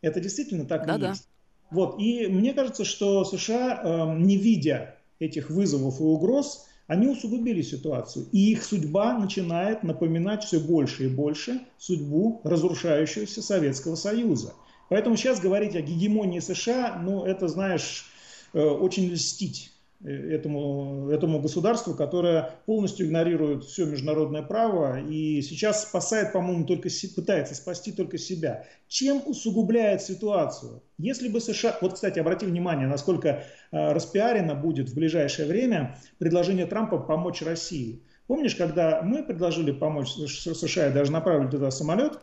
Это 0.00 0.20
действительно 0.20 0.64
так 0.64 0.86
да, 0.86 0.96
и 0.96 1.00
да. 1.00 1.08
есть. 1.10 1.28
Вот. 1.70 1.98
И 1.98 2.26
мне 2.26 2.54
кажется, 2.54 2.84
что 2.84 3.24
США, 3.24 3.80
э, 3.82 4.18
не 4.18 4.36
видя 4.36 4.96
этих 5.18 5.50
вызовов 5.50 6.00
и 6.00 6.02
угроз, 6.02 6.66
они 6.86 7.06
усугубили 7.06 7.62
ситуацию. 7.62 8.26
И 8.32 8.52
их 8.52 8.64
судьба 8.64 9.16
начинает 9.18 9.82
напоминать 9.82 10.44
все 10.44 10.58
больше 10.58 11.04
и 11.04 11.08
больше 11.08 11.60
судьбу 11.78 12.40
разрушающегося 12.44 13.42
Советского 13.42 13.94
Союза. 13.94 14.54
Поэтому 14.88 15.16
сейчас 15.16 15.40
говорить 15.40 15.76
о 15.76 15.80
гегемонии 15.80 16.40
США, 16.40 17.00
ну 17.02 17.24
это, 17.24 17.48
знаешь, 17.48 18.06
э, 18.52 18.62
очень 18.62 19.10
льстить 19.10 19.72
этому, 20.04 21.08
этому 21.10 21.40
государству, 21.40 21.94
которое 21.94 22.50
полностью 22.66 23.06
игнорирует 23.06 23.64
все 23.64 23.86
международное 23.86 24.42
право 24.42 25.00
и 25.00 25.40
сейчас 25.42 25.84
спасает, 25.84 26.32
по-моему, 26.32 26.66
только 26.66 26.88
пытается 27.14 27.54
спасти 27.54 27.92
только 27.92 28.18
себя. 28.18 28.66
Чем 28.88 29.22
усугубляет 29.24 30.02
ситуацию? 30.02 30.82
Если 30.98 31.28
бы 31.28 31.40
США, 31.40 31.78
вот, 31.80 31.94
кстати, 31.94 32.18
обрати 32.18 32.46
внимание, 32.46 32.88
насколько 32.88 33.28
э, 33.28 33.42
распиарено 33.70 34.54
будет 34.54 34.90
в 34.90 34.94
ближайшее 34.94 35.46
время 35.46 35.98
предложение 36.18 36.66
Трампа 36.66 36.98
помочь 36.98 37.42
России. 37.42 38.02
Помнишь, 38.26 38.54
когда 38.54 39.02
мы 39.02 39.22
предложили 39.22 39.72
помочь 39.72 40.10
США 40.10 40.88
и 40.88 40.92
даже 40.92 41.12
направили 41.12 41.48
туда 41.48 41.70
самолет? 41.70 42.18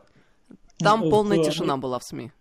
Там 0.78 1.02
вот, 1.02 1.12
полная 1.12 1.44
тишина 1.44 1.78
была 1.78 2.00
в 2.00 2.04
СМИ 2.04 2.32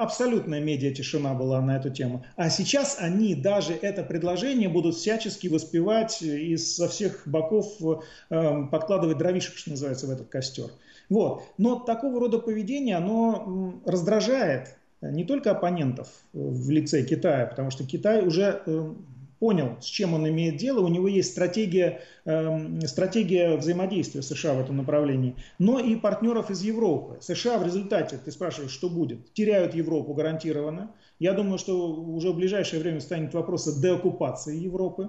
абсолютная 0.00 0.60
медиа 0.60 0.92
тишина 0.92 1.34
была 1.34 1.60
на 1.60 1.76
эту 1.76 1.90
тему. 1.90 2.24
А 2.36 2.48
сейчас 2.50 2.96
они 2.98 3.34
даже 3.34 3.74
это 3.74 4.02
предложение 4.02 4.68
будут 4.68 4.94
всячески 4.96 5.48
воспевать 5.48 6.22
и 6.22 6.56
со 6.56 6.88
всех 6.88 7.22
боков 7.26 7.76
э, 7.80 8.66
подкладывать 8.70 9.18
дровишек, 9.18 9.56
что 9.56 9.70
называется, 9.70 10.06
в 10.06 10.10
этот 10.10 10.28
костер. 10.28 10.70
Вот. 11.08 11.42
Но 11.58 11.78
такого 11.78 12.18
рода 12.20 12.38
поведение, 12.38 12.96
оно 12.96 13.74
раздражает 13.84 14.76
не 15.02 15.24
только 15.24 15.50
оппонентов 15.50 16.08
в 16.32 16.70
лице 16.70 17.02
Китая, 17.04 17.46
потому 17.46 17.70
что 17.70 17.84
Китай 17.84 18.26
уже 18.26 18.62
э, 18.64 18.92
понял, 19.40 19.78
с 19.80 19.86
чем 19.86 20.14
он 20.14 20.28
имеет 20.28 20.58
дело, 20.58 20.80
у 20.80 20.88
него 20.88 21.08
есть 21.08 21.32
стратегия, 21.32 22.02
э, 22.26 22.86
стратегия 22.86 23.56
взаимодействия 23.56 24.22
США 24.22 24.52
в 24.54 24.60
этом 24.60 24.76
направлении, 24.76 25.34
но 25.58 25.80
и 25.80 25.96
партнеров 25.96 26.50
из 26.50 26.62
Европы. 26.62 27.18
США 27.20 27.58
в 27.58 27.64
результате, 27.64 28.20
ты 28.22 28.30
спрашиваешь, 28.30 28.70
что 28.70 28.90
будет, 28.90 29.32
теряют 29.32 29.74
Европу 29.74 30.12
гарантированно. 30.12 30.92
Я 31.18 31.32
думаю, 31.32 31.58
что 31.58 31.90
уже 31.90 32.30
в 32.30 32.36
ближайшее 32.36 32.80
время 32.80 33.00
станет 33.00 33.32
вопрос 33.34 33.66
о 33.66 33.80
деоккупации 33.80 34.56
Европы 34.56 35.08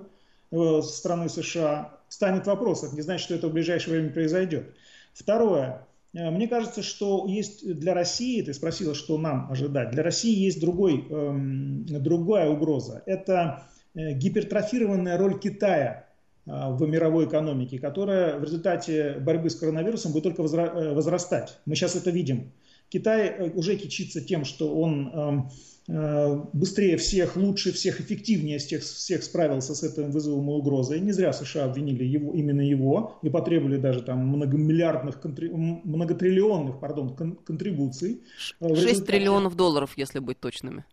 э, 0.51 0.55
со 0.81 0.97
стороны 0.97 1.27
США. 1.27 1.99
Станет 2.07 2.47
вопрос, 2.47 2.83
это 2.83 2.95
не 2.95 3.01
значит, 3.01 3.25
что 3.25 3.35
это 3.35 3.49
в 3.49 3.53
ближайшее 3.53 3.95
время 3.95 4.13
произойдет. 4.13 4.73
Второе. 5.13 5.85
Э, 6.13 6.29
мне 6.31 6.47
кажется, 6.47 6.83
что 6.83 7.25
есть 7.27 7.69
для 7.79 7.93
России, 7.93 8.41
ты 8.41 8.53
спросила, 8.53 8.95
что 8.95 9.17
нам 9.17 9.51
ожидать, 9.51 9.91
для 9.91 10.03
России 10.03 10.33
есть 10.33 10.61
другой, 10.61 11.05
эм, 11.09 11.85
другая 11.85 12.49
угроза. 12.49 13.03
Это 13.05 13.65
гипертрофированная 13.93 15.17
роль 15.17 15.39
Китая 15.39 16.07
а, 16.45 16.71
в 16.71 16.87
мировой 16.87 17.25
экономике, 17.25 17.79
которая 17.79 18.37
в 18.37 18.43
результате 18.43 19.17
борьбы 19.19 19.49
с 19.49 19.55
коронавирусом 19.55 20.11
будет 20.11 20.23
только 20.23 20.43
э, 20.43 20.93
возрастать. 20.93 21.59
Мы 21.65 21.75
сейчас 21.75 21.95
это 21.95 22.09
видим. 22.09 22.51
Китай 22.89 23.51
уже 23.53 23.77
кичится 23.77 24.21
тем, 24.21 24.43
что 24.43 24.75
он 24.75 25.11
эм, 25.13 25.49
Э, 25.87 26.43
быстрее 26.53 26.95
всех, 26.97 27.35
лучше 27.35 27.71
всех, 27.71 27.99
эффективнее 27.99 28.59
всех, 28.59 28.83
всех 28.83 29.23
справился 29.23 29.73
с 29.73 29.83
этим 29.83 30.11
вызовом 30.11 30.49
и 30.49 30.53
угрозой. 30.53 30.99
Не 30.99 31.11
зря 31.11 31.33
США 31.33 31.65
обвинили 31.65 32.03
его, 32.03 32.33
именно 32.33 32.61
его 32.61 33.19
и 33.23 33.29
потребовали 33.29 33.77
даже 33.77 34.01
там 34.01 34.19
многомиллиардных, 34.27 35.19
многотриллионных 35.23 36.79
пардон, 36.79 37.15
контрибуций. 37.15 38.21
6 38.59 39.05
триллионов 39.05 39.55
долларов, 39.55 39.93
если 39.97 40.19
быть 40.19 40.39
точными. 40.39 40.85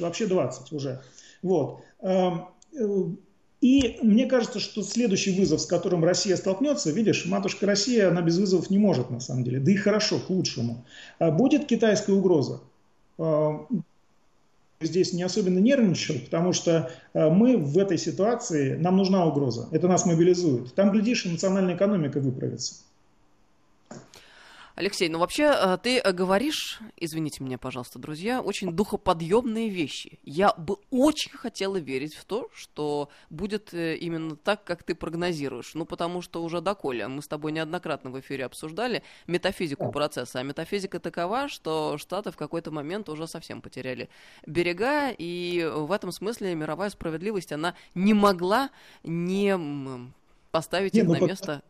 Вообще 0.00 0.26
20 0.26 0.72
уже. 0.72 1.02
Вот. 1.42 1.80
Эм, 2.00 2.48
э, 2.72 2.86
и 3.60 3.98
мне 4.02 4.26
кажется, 4.26 4.60
что 4.60 4.82
следующий 4.82 5.38
вызов, 5.38 5.60
с 5.60 5.66
которым 5.66 6.04
Россия 6.04 6.36
столкнется, 6.36 6.90
видишь, 6.90 7.24
матушка 7.26 7.66
Россия, 7.66 8.08
она 8.08 8.20
без 8.20 8.38
вызовов 8.38 8.70
не 8.70 8.78
может 8.78 9.10
на 9.10 9.20
самом 9.20 9.44
деле, 9.44 9.60
да 9.60 9.72
и 9.72 9.76
хорошо, 9.76 10.18
к 10.18 10.28
лучшему. 10.30 10.84
А 11.18 11.30
будет 11.30 11.66
китайская 11.66 12.12
угроза 12.12 12.60
здесь 14.84 15.12
не 15.12 15.22
особенно 15.22 15.58
нервничал, 15.58 16.16
потому 16.24 16.52
что 16.52 16.90
э, 17.12 17.28
мы 17.30 17.56
в 17.56 17.78
этой 17.78 17.98
ситуации, 17.98 18.76
нам 18.76 18.96
нужна 18.96 19.24
угроза. 19.26 19.68
Это 19.72 19.88
нас 19.88 20.06
мобилизует. 20.06 20.74
Там, 20.74 20.92
глядишь, 20.92 21.26
и 21.26 21.30
национальная 21.30 21.76
экономика 21.76 22.20
выправится. 22.20 22.76
Алексей, 24.76 25.08
ну 25.08 25.20
вообще 25.20 25.44
э, 25.44 25.78
ты 25.80 26.00
э, 26.00 26.10
говоришь, 26.10 26.80
извините 26.96 27.44
меня, 27.44 27.58
пожалуйста, 27.58 28.00
друзья, 28.00 28.40
очень 28.40 28.72
духоподъемные 28.72 29.68
вещи. 29.68 30.18
Я 30.24 30.52
бы 30.52 30.78
очень 30.90 31.30
хотела 31.30 31.76
верить 31.76 32.14
в 32.16 32.24
то, 32.24 32.48
что 32.52 33.08
будет 33.30 33.72
э, 33.72 33.94
именно 33.94 34.34
так, 34.34 34.64
как 34.64 34.82
ты 34.82 34.96
прогнозируешь. 34.96 35.74
Ну, 35.74 35.84
потому 35.84 36.22
что 36.22 36.42
уже 36.42 36.60
доколе 36.60 37.06
мы 37.06 37.22
с 37.22 37.28
тобой 37.28 37.52
неоднократно 37.52 38.10
в 38.10 38.18
эфире 38.18 38.46
обсуждали 38.46 39.04
метафизику 39.28 39.92
процесса. 39.92 40.40
А 40.40 40.42
метафизика 40.42 40.98
такова, 40.98 41.48
что 41.48 41.96
Штаты 41.96 42.32
в 42.32 42.36
какой-то 42.36 42.72
момент 42.72 43.08
уже 43.08 43.28
совсем 43.28 43.62
потеряли 43.62 44.08
берега, 44.44 45.10
и 45.16 45.70
в 45.72 45.92
этом 45.92 46.10
смысле 46.10 46.52
мировая 46.56 46.90
справедливость, 46.90 47.52
она 47.52 47.76
не 47.94 48.12
могла 48.12 48.70
не 49.04 49.56
поставить 50.50 50.94
не, 50.94 51.00
их 51.00 51.06
ну, 51.06 51.12
на 51.12 51.20
место 51.20 51.62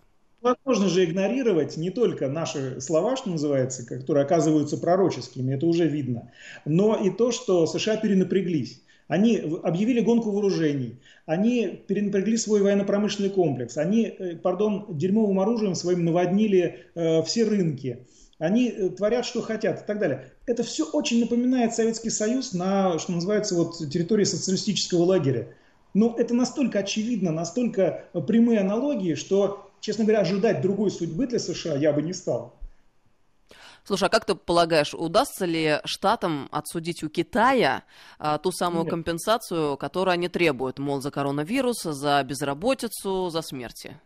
Возможно 0.44 0.88
же 0.88 1.06
игнорировать 1.06 1.78
не 1.78 1.88
только 1.88 2.28
наши 2.28 2.78
слова, 2.78 3.16
что 3.16 3.30
называется, 3.30 3.86
которые 3.86 4.26
оказываются 4.26 4.76
пророческими, 4.76 5.54
это 5.54 5.64
уже 5.64 5.88
видно, 5.88 6.30
но 6.66 6.94
и 7.02 7.08
то, 7.08 7.32
что 7.32 7.66
США 7.66 7.96
перенапряглись. 7.96 8.82
Они 9.08 9.38
объявили 9.62 10.00
гонку 10.00 10.32
вооружений, 10.32 10.98
они 11.24 11.82
перенапрягли 11.86 12.36
свой 12.36 12.60
военно-промышленный 12.60 13.30
комплекс, 13.30 13.78
они, 13.78 14.04
э, 14.04 14.36
пардон, 14.36 14.84
дерьмовым 14.90 15.40
оружием 15.40 15.74
своим 15.74 16.04
наводнили 16.04 16.88
э, 16.94 17.22
все 17.22 17.44
рынки, 17.44 18.06
они 18.38 18.68
э, 18.68 18.90
творят, 18.90 19.24
что 19.24 19.40
хотят 19.40 19.82
и 19.82 19.86
так 19.86 19.98
далее. 19.98 20.30
Это 20.44 20.62
все 20.62 20.84
очень 20.84 21.20
напоминает 21.20 21.72
Советский 21.72 22.10
Союз 22.10 22.52
на, 22.52 22.98
что 22.98 23.12
называется, 23.12 23.54
вот, 23.54 23.78
территории 23.78 24.24
социалистического 24.24 25.04
лагеря. 25.04 25.48
Но 25.94 26.14
это 26.18 26.34
настолько 26.34 26.80
очевидно, 26.80 27.30
настолько 27.30 28.04
прямые 28.26 28.60
аналогии, 28.60 29.14
что 29.14 29.63
честно 29.84 30.04
говоря, 30.04 30.20
ожидать 30.20 30.62
другой 30.62 30.90
судьбы 30.90 31.26
для 31.26 31.38
США 31.38 31.76
я 31.76 31.92
бы 31.92 32.00
не 32.00 32.14
стал. 32.14 32.54
Слушай, 33.84 34.04
а 34.04 34.08
как 34.08 34.24
ты 34.24 34.34
полагаешь, 34.34 34.94
удастся 34.94 35.44
ли 35.44 35.80
штатам 35.84 36.48
отсудить 36.50 37.02
у 37.02 37.10
Китая 37.10 37.82
а, 38.18 38.38
ту 38.38 38.50
самую 38.50 38.84
Нет. 38.84 38.90
компенсацию, 38.90 39.76
которую 39.76 40.14
они 40.14 40.28
требуют, 40.28 40.78
мол, 40.78 41.02
за 41.02 41.10
коронавирус, 41.10 41.82
за 41.82 42.24
безработицу, 42.26 43.28
за 43.28 43.42
смерти? 43.42 43.98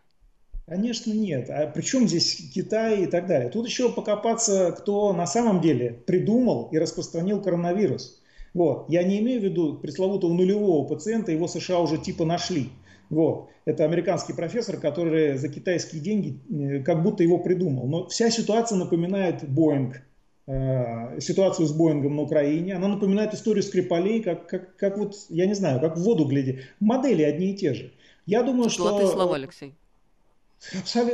Конечно, 0.66 1.12
нет. 1.12 1.48
А 1.48 1.68
при 1.68 1.82
чем 1.82 2.08
здесь 2.08 2.50
Китай 2.52 3.04
и 3.04 3.06
так 3.06 3.28
далее? 3.28 3.50
Тут 3.50 3.68
еще 3.68 3.92
покопаться, 3.92 4.72
кто 4.72 5.12
на 5.12 5.28
самом 5.28 5.60
деле 5.60 5.92
придумал 5.92 6.70
и 6.72 6.78
распространил 6.78 7.40
коронавирус. 7.40 8.20
Вот. 8.54 8.86
Я 8.88 9.04
не 9.04 9.20
имею 9.20 9.40
в 9.40 9.44
виду 9.44 9.74
пресловутого 9.74 10.32
нулевого 10.32 10.88
пациента, 10.88 11.30
его 11.30 11.46
США 11.46 11.78
уже 11.78 11.98
типа 11.98 12.24
нашли. 12.24 12.72
Вот. 13.10 13.48
Это 13.64 13.84
американский 13.84 14.32
профессор, 14.32 14.76
который 14.78 15.36
за 15.36 15.48
китайские 15.48 16.00
деньги 16.00 16.38
э, 16.50 16.82
как 16.82 17.02
будто 17.02 17.22
его 17.22 17.38
придумал. 17.38 17.86
Но 17.86 18.06
вся 18.08 18.30
ситуация 18.30 18.76
напоминает 18.76 19.48
Боинг, 19.48 20.02
э, 20.46 21.20
ситуацию 21.20 21.66
с 21.66 21.72
Боингом 21.72 22.16
на 22.16 22.22
Украине. 22.22 22.74
Она 22.74 22.88
напоминает 22.88 23.34
историю 23.34 23.62
Скрипалей, 23.62 24.22
как, 24.22 24.46
как, 24.46 24.76
как 24.76 24.98
вот, 24.98 25.14
я 25.28 25.46
не 25.46 25.54
знаю, 25.54 25.80
как 25.80 25.96
в 25.96 26.02
воду 26.02 26.24
гляди. 26.26 26.60
Модели 26.80 27.22
одни 27.22 27.52
и 27.52 27.56
те 27.56 27.74
же. 27.74 27.92
Я 28.26 28.42
думаю, 28.42 28.68
Золотые 28.70 29.06
что... 29.06 29.16
слова, 29.16 29.36
Алексей. 29.36 29.74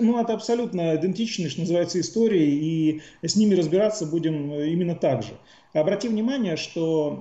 Ну, 0.00 0.20
это 0.20 0.35
абсолютно 0.35 0.96
идентичные, 0.96 1.48
что 1.48 1.61
называется, 1.61 2.00
истории, 2.00 3.00
и 3.22 3.26
с 3.26 3.37
ними 3.37 3.54
разбираться 3.54 4.07
будем 4.07 4.52
э, 4.52 4.70
именно 4.70 4.94
так 4.94 5.22
же. 5.22 5.38
Обрати 5.74 6.09
внимание, 6.09 6.57
что 6.57 7.20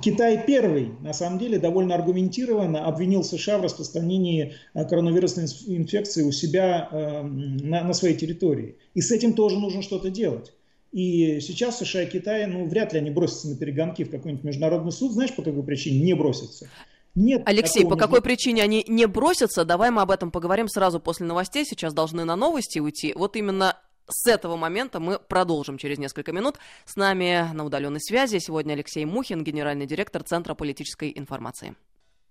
Китай 0.00 0.44
первый, 0.46 0.90
на 1.00 1.12
самом 1.12 1.40
деле, 1.40 1.58
довольно 1.58 1.96
аргументированно 1.96 2.86
обвинил 2.86 3.24
США 3.24 3.58
в 3.58 3.62
распространении 3.62 4.54
э, 4.74 4.84
коронавирусной 4.84 5.46
инфекции 5.66 6.22
у 6.22 6.32
себя 6.32 6.88
э, 6.90 7.22
на, 7.22 7.82
на 7.82 7.92
своей 7.92 8.16
территории. 8.16 8.76
И 8.94 9.00
с 9.00 9.10
этим 9.10 9.34
тоже 9.34 9.58
нужно 9.58 9.82
что-то 9.82 10.10
делать. 10.10 10.52
И 10.92 11.40
сейчас 11.40 11.78
США 11.78 12.02
и 12.02 12.10
Китай, 12.10 12.46
ну, 12.46 12.66
вряд 12.66 12.92
ли 12.92 12.98
они 12.98 13.10
бросятся 13.10 13.48
на 13.48 13.56
перегонки 13.56 14.04
в 14.04 14.10
какой-нибудь 14.10 14.44
международный 14.44 14.92
суд. 14.92 15.12
Знаешь, 15.12 15.34
по 15.34 15.42
какой 15.42 15.62
причине 15.62 16.00
не 16.00 16.14
бросятся? 16.14 16.68
Нет 17.14 17.42
Алексей, 17.44 17.84
по 17.86 17.96
какой 17.96 18.22
причине 18.22 18.62
они 18.62 18.84
не 18.86 19.06
бросятся? 19.06 19.64
Давай 19.64 19.90
мы 19.90 20.02
об 20.02 20.10
этом 20.10 20.30
поговорим 20.30 20.68
сразу 20.68 21.00
после 21.00 21.26
новостей. 21.26 21.64
Сейчас 21.64 21.92
должны 21.92 22.24
на 22.24 22.36
новости 22.36 22.78
уйти. 22.78 23.12
Вот 23.14 23.36
именно 23.36 23.76
с 24.08 24.26
этого 24.26 24.56
момента 24.56 25.00
мы 25.00 25.18
продолжим 25.18 25.78
через 25.78 25.98
несколько 25.98 26.32
минут. 26.32 26.56
С 26.84 26.96
нами 26.96 27.50
на 27.52 27.64
удаленной 27.64 28.00
связи 28.00 28.38
сегодня 28.38 28.74
Алексей 28.74 29.04
Мухин, 29.04 29.42
генеральный 29.42 29.86
директор 29.86 30.22
Центра 30.22 30.54
политической 30.54 31.12
информации. 31.14 31.74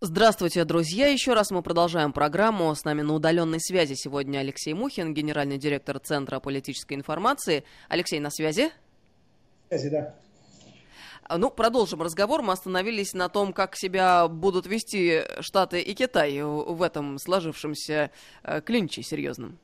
Здравствуйте, 0.01 0.63
друзья. 0.63 1.07
Еще 1.07 1.33
раз 1.33 1.51
мы 1.51 1.61
продолжаем 1.61 2.13
программу. 2.13 2.73
С 2.73 2.85
нами 2.85 3.01
на 3.01 3.13
удаленной 3.13 3.59
связи 3.59 3.95
сегодня 3.95 4.39
Алексей 4.39 4.73
Мухин, 4.73 5.13
генеральный 5.13 5.57
директор 5.57 5.99
Центра 5.99 6.39
политической 6.39 6.93
информации. 6.93 7.65
Алексей, 7.89 8.19
на 8.21 8.29
связи? 8.29 8.71
Связи, 9.67 9.89
да. 9.89 10.15
Ну, 11.37 11.51
продолжим 11.51 12.01
разговор. 12.01 12.41
Мы 12.41 12.53
остановились 12.53 13.13
на 13.13 13.29
том, 13.29 13.53
как 13.53 13.75
себя 13.75 14.27
будут 14.27 14.65
вести 14.65 15.21
Штаты 15.41 15.79
и 15.79 15.93
Китай 15.93 16.41
в 16.41 16.81
этом 16.81 17.19
сложившемся 17.19 18.09
э, 18.43 18.61
клинче 18.61 19.03
серьезном. 19.03 19.59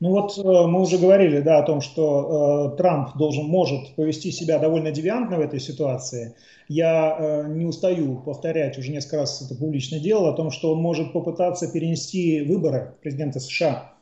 Ну 0.00 0.10
вот 0.10 0.36
э, 0.36 0.42
мы 0.42 0.80
уже 0.80 0.98
говорили 0.98 1.40
да, 1.40 1.58
о 1.58 1.62
том, 1.62 1.80
что 1.80 2.72
э, 2.72 2.76
Трамп 2.78 3.16
должен, 3.16 3.44
может 3.44 3.94
повести 3.94 4.32
себя 4.32 4.58
довольно 4.58 4.90
девиантно 4.90 5.36
в 5.36 5.40
этой 5.40 5.60
ситуации. 5.60 6.34
Я 6.68 7.16
э, 7.16 7.48
не 7.48 7.64
устаю 7.64 8.16
повторять, 8.16 8.76
уже 8.76 8.90
несколько 8.90 9.18
раз 9.18 9.42
это 9.42 9.54
публично 9.54 10.00
делал, 10.00 10.26
о 10.26 10.32
том, 10.32 10.50
что 10.50 10.72
он 10.72 10.82
может 10.82 11.12
попытаться 11.12 11.70
перенести 11.70 12.42
выборы 12.42 12.94
президента 13.02 13.38
США 13.38 13.92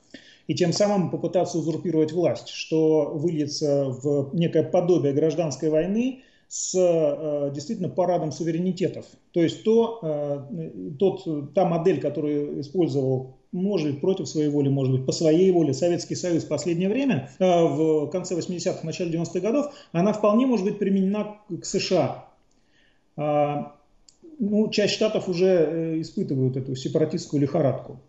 и 0.46 0.54
тем 0.54 0.72
самым 0.72 1.10
попытаться 1.10 1.58
узурпировать 1.58 2.12
власть, 2.12 2.48
что 2.48 3.10
выльется 3.12 3.84
в 3.84 4.34
некое 4.34 4.62
подобие 4.62 5.12
гражданской 5.12 5.68
войны 5.68 6.22
с 6.48 6.74
э, 6.74 7.50
действительно 7.54 7.90
парадом 7.90 8.32
суверенитетов. 8.32 9.04
То 9.32 9.42
есть 9.42 9.62
то, 9.64 10.00
э, 10.02 10.70
тот, 10.98 11.54
та 11.54 11.66
модель, 11.66 12.00
которую 12.00 12.60
использовал 12.60 13.34
может 13.50 13.90
быть, 13.92 14.00
против 14.02 14.28
своей 14.28 14.50
воли, 14.50 14.68
может 14.68 14.94
быть, 14.94 15.06
по 15.06 15.12
своей 15.12 15.50
воле. 15.52 15.72
Советский 15.72 16.14
Союз 16.14 16.44
в 16.44 16.48
последнее 16.48 16.90
время, 16.90 17.30
э, 17.38 17.44
в 17.44 18.08
конце 18.08 18.34
80-х, 18.34 18.80
начале 18.82 19.10
90-х 19.10 19.40
годов, 19.40 19.72
она 19.92 20.12
вполне 20.12 20.46
может 20.46 20.66
быть 20.66 20.78
применена 20.78 21.38
к 21.48 21.64
США. 21.64 22.26
А, 23.16 23.74
ну, 24.38 24.68
часть 24.68 24.92
штатов 24.92 25.30
уже 25.30 25.98
испытывают 26.00 26.58
эту 26.58 26.76
сепаратистскую 26.76 27.40
лихорадку. 27.40 28.00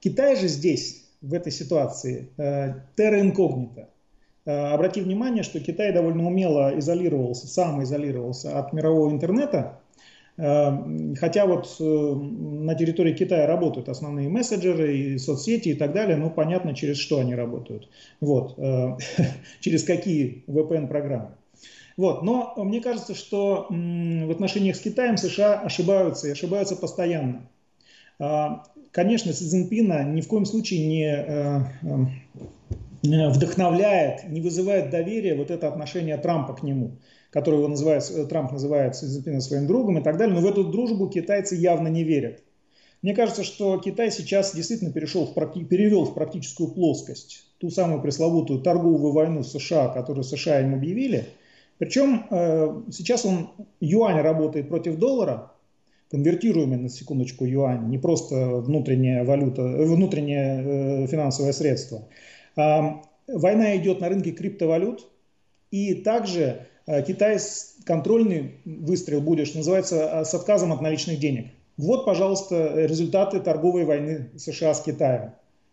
Китай 0.00 0.34
же 0.36 0.48
здесь, 0.48 1.04
в 1.20 1.34
этой 1.34 1.52
ситуации, 1.52 2.30
терра 2.36 3.20
инкогнита. 3.20 3.90
Обрати 4.46 5.00
внимание, 5.00 5.42
что 5.42 5.58
Китай 5.60 5.92
довольно 5.92 6.26
умело 6.26 6.78
изолировался, 6.78 7.48
сам 7.48 7.82
изолировался 7.82 8.58
от 8.58 8.72
мирового 8.72 9.10
интернета, 9.10 9.80
Эм, 10.38 11.16
хотя 11.16 11.46
вот 11.46 11.76
э, 11.80 11.84
на 11.84 12.74
территории 12.74 13.14
Китая 13.14 13.46
работают 13.46 13.88
основные 13.88 14.28
мессенджеры 14.28 14.96
и 14.96 15.18
соцсети 15.18 15.70
и 15.70 15.74
так 15.74 15.94
далее, 15.94 16.16
но 16.16 16.28
понятно, 16.28 16.74
через 16.74 16.98
что 16.98 17.20
они 17.20 17.34
работают. 17.34 17.88
Вот. 18.20 18.54
Э, 18.58 18.98
через 19.60 19.82
какие 19.84 20.44
VPN-программы. 20.46 21.30
Вот. 21.96 22.22
Но 22.22 22.52
мне 22.58 22.82
кажется, 22.82 23.14
что 23.14 23.66
в 23.70 24.30
отношениях 24.30 24.76
с 24.76 24.80
Китаем 24.80 25.16
США 25.16 25.60
ошибаются 25.60 26.28
и 26.28 26.32
ошибаются 26.32 26.76
постоянно. 26.76 27.48
Конечно, 28.90 29.32
Си 29.32 29.44
Цзиньпина 29.44 30.04
ни 30.04 30.20
в 30.22 30.28
коем 30.28 30.46
случае 30.46 30.86
не 30.86 31.04
э, 31.04 31.60
вдохновляет, 33.30 34.28
не 34.28 34.40
вызывает 34.40 34.90
доверия 34.90 35.34
вот 35.34 35.50
это 35.50 35.68
отношение 35.68 36.16
Трампа 36.16 36.54
к 36.54 36.62
нему 36.62 36.98
который 37.36 37.56
его 37.56 37.68
называет, 37.68 38.02
э, 38.10 38.24
Трамп 38.24 38.52
называет 38.52 38.96
Си 38.96 39.40
своим 39.40 39.66
другом 39.66 39.98
и 39.98 40.02
так 40.02 40.16
далее, 40.16 40.34
но 40.34 40.40
в 40.40 40.46
эту 40.46 40.64
дружбу 40.64 41.06
китайцы 41.08 41.54
явно 41.54 41.88
не 41.88 42.02
верят. 42.02 42.42
Мне 43.02 43.14
кажется, 43.14 43.44
что 43.44 43.76
Китай 43.78 44.10
сейчас 44.10 44.54
действительно 44.54 44.90
перешел 44.90 45.26
в, 45.26 45.34
перевел 45.66 46.06
в 46.06 46.14
практическую 46.14 46.70
плоскость 46.70 47.44
ту 47.58 47.68
самую 47.68 48.00
пресловутую 48.00 48.60
торговую 48.60 49.12
войну 49.12 49.42
США, 49.42 49.88
которую 49.88 50.24
США 50.24 50.62
им 50.62 50.74
объявили. 50.74 51.26
Причем 51.76 52.26
э, 52.30 52.82
сейчас 52.90 53.26
он, 53.26 53.50
юань 53.80 54.22
работает 54.22 54.70
против 54.70 54.96
доллара, 54.96 55.52
конвертируемый 56.10 56.78
на 56.78 56.88
секундочку 56.88 57.44
юань, 57.44 57.90
не 57.90 57.98
просто 57.98 58.34
внутренняя 58.60 59.24
валюта, 59.24 59.62
внутреннее 59.62 60.62
э, 60.64 61.06
финансовое 61.06 61.52
средство. 61.52 62.08
А, 62.56 63.02
война 63.26 63.76
идет 63.76 64.00
на 64.00 64.08
рынке 64.08 64.32
криптовалют, 64.32 65.08
и 65.70 65.94
также 65.94 66.66
э, 66.86 67.02
Китай 67.02 67.38
контрольный 67.84 68.54
выстрел 68.64 69.20
будет, 69.20 69.54
называется, 69.54 70.24
с 70.24 70.34
отказом 70.34 70.72
от 70.72 70.80
наличных 70.80 71.18
денег. 71.18 71.48
Вот, 71.76 72.06
пожалуйста, 72.06 72.86
результаты 72.86 73.40
торговой 73.40 73.84
войны 73.84 74.30
США 74.36 74.72
с 74.72 74.82
Китаем. 74.82 75.32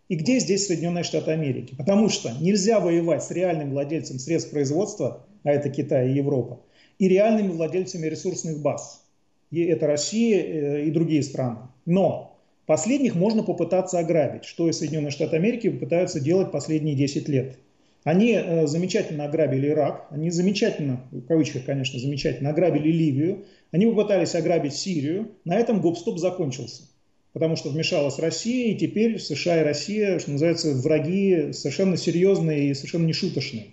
И 0.09 0.15
где 0.15 0.39
здесь 0.39 0.67
Соединенные 0.67 1.03
Штаты 1.03 1.31
Америки? 1.31 1.75
Потому 1.77 2.09
что 2.09 2.31
нельзя 2.41 2.79
воевать 2.79 3.23
с 3.23 3.31
реальным 3.31 3.71
владельцем 3.71 4.19
средств 4.19 4.51
производства, 4.51 5.25
а 5.43 5.51
это 5.51 5.69
Китай 5.69 6.09
и 6.09 6.15
Европа, 6.15 6.59
и 6.99 7.07
реальными 7.07 7.51
владельцами 7.51 8.07
ресурсных 8.07 8.61
баз. 8.61 9.05
И 9.49 9.63
это 9.63 9.87
Россия 9.87 10.43
э, 10.43 10.85
и 10.85 10.91
другие 10.91 11.23
страны. 11.23 11.59
Но 11.85 12.32
последних 12.65 13.15
можно 13.15 13.43
попытаться 13.43 13.99
ограбить, 13.99 14.45
что 14.45 14.69
и 14.69 14.73
Соединенные 14.73 15.11
Штаты 15.11 15.35
Америки 15.35 15.69
пытаются 15.69 16.19
делать 16.19 16.51
последние 16.51 16.95
10 16.95 17.27
лет. 17.29 17.57
Они 18.03 18.33
э, 18.33 18.67
замечательно 18.67 19.25
ограбили 19.25 19.69
Ирак, 19.69 20.07
они 20.09 20.29
замечательно, 20.29 21.01
в 21.11 21.21
кавычках, 21.21 21.65
конечно, 21.65 21.99
замечательно 21.99 22.49
ограбили 22.49 22.91
Ливию, 22.91 23.45
они 23.71 23.85
попытались 23.85 24.35
ограбить 24.35 24.73
Сирию, 24.73 25.31
на 25.45 25.55
этом 25.55 25.79
гоп-стоп 25.79 26.19
закончился. 26.19 26.83
Потому 27.31 27.55
что 27.55 27.69
вмешалась 27.69 28.19
Россия, 28.19 28.73
и 28.73 28.77
теперь 28.77 29.19
США 29.19 29.61
и 29.61 29.63
Россия, 29.63 30.19
что 30.19 30.31
называется, 30.31 30.73
враги 30.73 31.53
совершенно 31.53 31.97
серьезные 31.97 32.69
и 32.69 32.73
совершенно 32.73 33.07
нешуточные. 33.07 33.67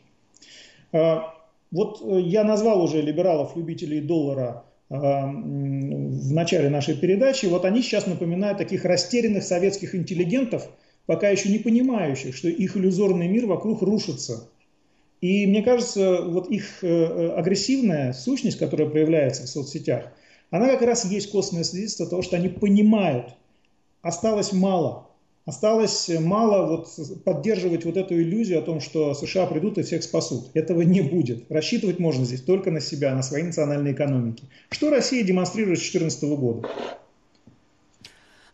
А, 0.93 1.35
вот 1.71 2.01
э, 2.03 2.21
я 2.21 2.45
назвал 2.45 2.83
уже 2.83 3.03
либералов-любителей 3.03 4.01
доллара 4.01 4.65
в 4.91 6.33
начале 6.33 6.69
нашей 6.69 6.97
передачи. 6.97 7.47
Вот 7.47 7.65
они 7.65 7.81
сейчас 7.81 8.07
напоминают 8.07 8.59
таких 8.59 8.85
растерянных 8.85 9.45
советских 9.45 9.95
интеллигентов, 9.95 10.69
пока 11.07 11.29
еще 11.29 11.49
не 11.49 11.59
понимающих, 11.59 12.35
что 12.35 12.49
их 12.49 12.77
иллюзорный 12.77 13.29
мир 13.29 13.47
вокруг 13.47 13.83
рушится. 13.83 14.49
И 15.21 15.47
мне 15.47 15.63
кажется, 15.63 16.23
вот 16.23 16.51
их 16.51 16.83
э, 16.83 16.89
э, 16.89 17.33
агрессивная 17.35 18.13
сущность, 18.13 18.59
которая 18.59 18.89
проявляется 18.89 19.45
в 19.45 19.49
соцсетях, 19.49 20.13
она 20.51 20.69
как 20.69 20.83
раз 20.83 21.05
есть 21.05 21.31
костное 21.31 21.63
свидетельство 21.63 22.07
того, 22.07 22.23
что 22.23 22.37
они 22.37 22.49
понимают, 22.49 23.35
осталось 24.03 24.53
мало. 24.53 25.10
Осталось 25.47 26.11
мало 26.21 26.67
вот 26.67 27.25
поддерживать 27.25 27.85
вот 27.85 27.97
эту 27.97 28.15
иллюзию 28.15 28.59
о 28.59 28.63
том, 28.63 28.81
что 28.81 29.15
США 29.15 29.47
придут 29.47 29.79
и 29.79 29.83
всех 29.83 30.03
спасут. 30.03 30.51
Этого 30.55 30.83
не 30.83 31.01
будет. 31.01 31.51
Рассчитывать 31.51 31.99
можно 31.99 32.25
здесь 32.25 32.43
только 32.43 32.71
на 32.71 32.81
себя, 32.81 33.15
на 33.15 33.23
свои 33.23 33.43
национальные 33.43 33.95
экономики. 33.95 34.45
Что 34.71 34.91
Россия 34.91 35.25
демонстрирует 35.25 35.79
с 35.79 35.91
2014 35.91 36.23
года? 36.39 36.69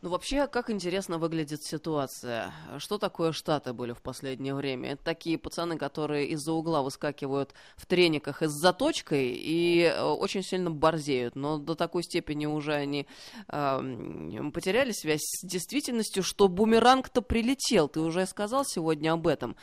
Ну, 0.06 0.12
вообще, 0.12 0.46
как 0.46 0.70
интересно 0.70 1.18
выглядит 1.18 1.64
ситуация. 1.64 2.52
Что 2.78 2.96
такое 2.96 3.32
Штаты 3.32 3.72
были 3.72 3.92
в 3.92 4.00
последнее 4.00 4.54
время? 4.54 4.92
Это 4.92 5.02
такие 5.02 5.36
пацаны, 5.36 5.76
которые 5.76 6.28
из-за 6.28 6.52
угла 6.52 6.82
выскакивают 6.82 7.54
в 7.76 7.86
трениках 7.86 8.40
и 8.40 8.46
с 8.46 8.52
заточкой 8.52 9.30
и 9.36 9.80
э, 9.82 10.00
очень 10.00 10.44
сильно 10.44 10.70
борзеют. 10.70 11.34
Но 11.34 11.58
до 11.58 11.74
такой 11.74 12.04
степени 12.04 12.46
уже 12.46 12.74
они 12.74 13.08
э, 13.48 14.50
потеряли 14.54 14.92
связь 14.92 15.22
с 15.22 15.44
действительностью, 15.44 16.22
что 16.22 16.46
бумеранг-то 16.46 17.20
прилетел. 17.20 17.88
Ты 17.88 17.98
уже 17.98 18.26
сказал 18.26 18.64
сегодня 18.64 19.12
об 19.12 19.26
этом. 19.26 19.56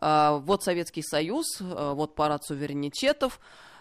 Э, 0.00 0.38
вот 0.40 0.62
Советский 0.62 1.02
Союз, 1.02 1.60
э, 1.60 1.92
вот 1.92 2.14
парад 2.14 2.42
суверенитетов. 2.42 3.38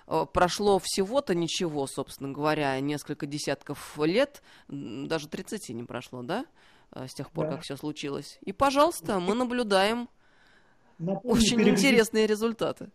Э, 0.10 0.26
прошло 0.32 0.80
всего-то 0.80 1.36
ничего, 1.36 1.86
собственно 1.86 2.32
говоря, 2.32 2.80
несколько 2.80 3.28
десятков 3.28 3.98
лет, 4.00 4.42
даже 4.68 5.28
30 5.28 5.70
не 5.70 5.84
прошло, 5.84 6.24
да, 6.24 6.46
э, 6.94 7.08
с 7.08 7.14
тех 7.14 7.30
пор, 7.32 7.46
да. 7.46 7.52
как 7.54 7.62
все 7.62 7.78
случилось. 7.78 8.40
И, 8.44 8.52
пожалуйста, 8.52 9.20
мы 9.20 9.36
наблюдаем 9.36 10.10
Напомню, 10.98 11.38
очень 11.38 11.58
перекред... 11.58 11.78
интересные 11.78 12.26
результаты. 12.26 12.88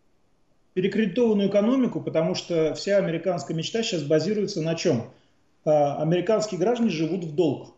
Перекредитованную 0.74 1.50
экономику, 1.50 2.00
потому 2.00 2.34
что 2.34 2.74
вся 2.74 2.96
американская 2.96 3.56
мечта 3.56 3.84
сейчас 3.84 4.02
базируется 4.02 4.60
на 4.60 4.74
чем? 4.74 5.12
Э, 5.64 5.70
американские 5.98 6.58
граждане 6.58 6.90
живут 6.90 7.22
в 7.22 7.34
долг. 7.34 7.76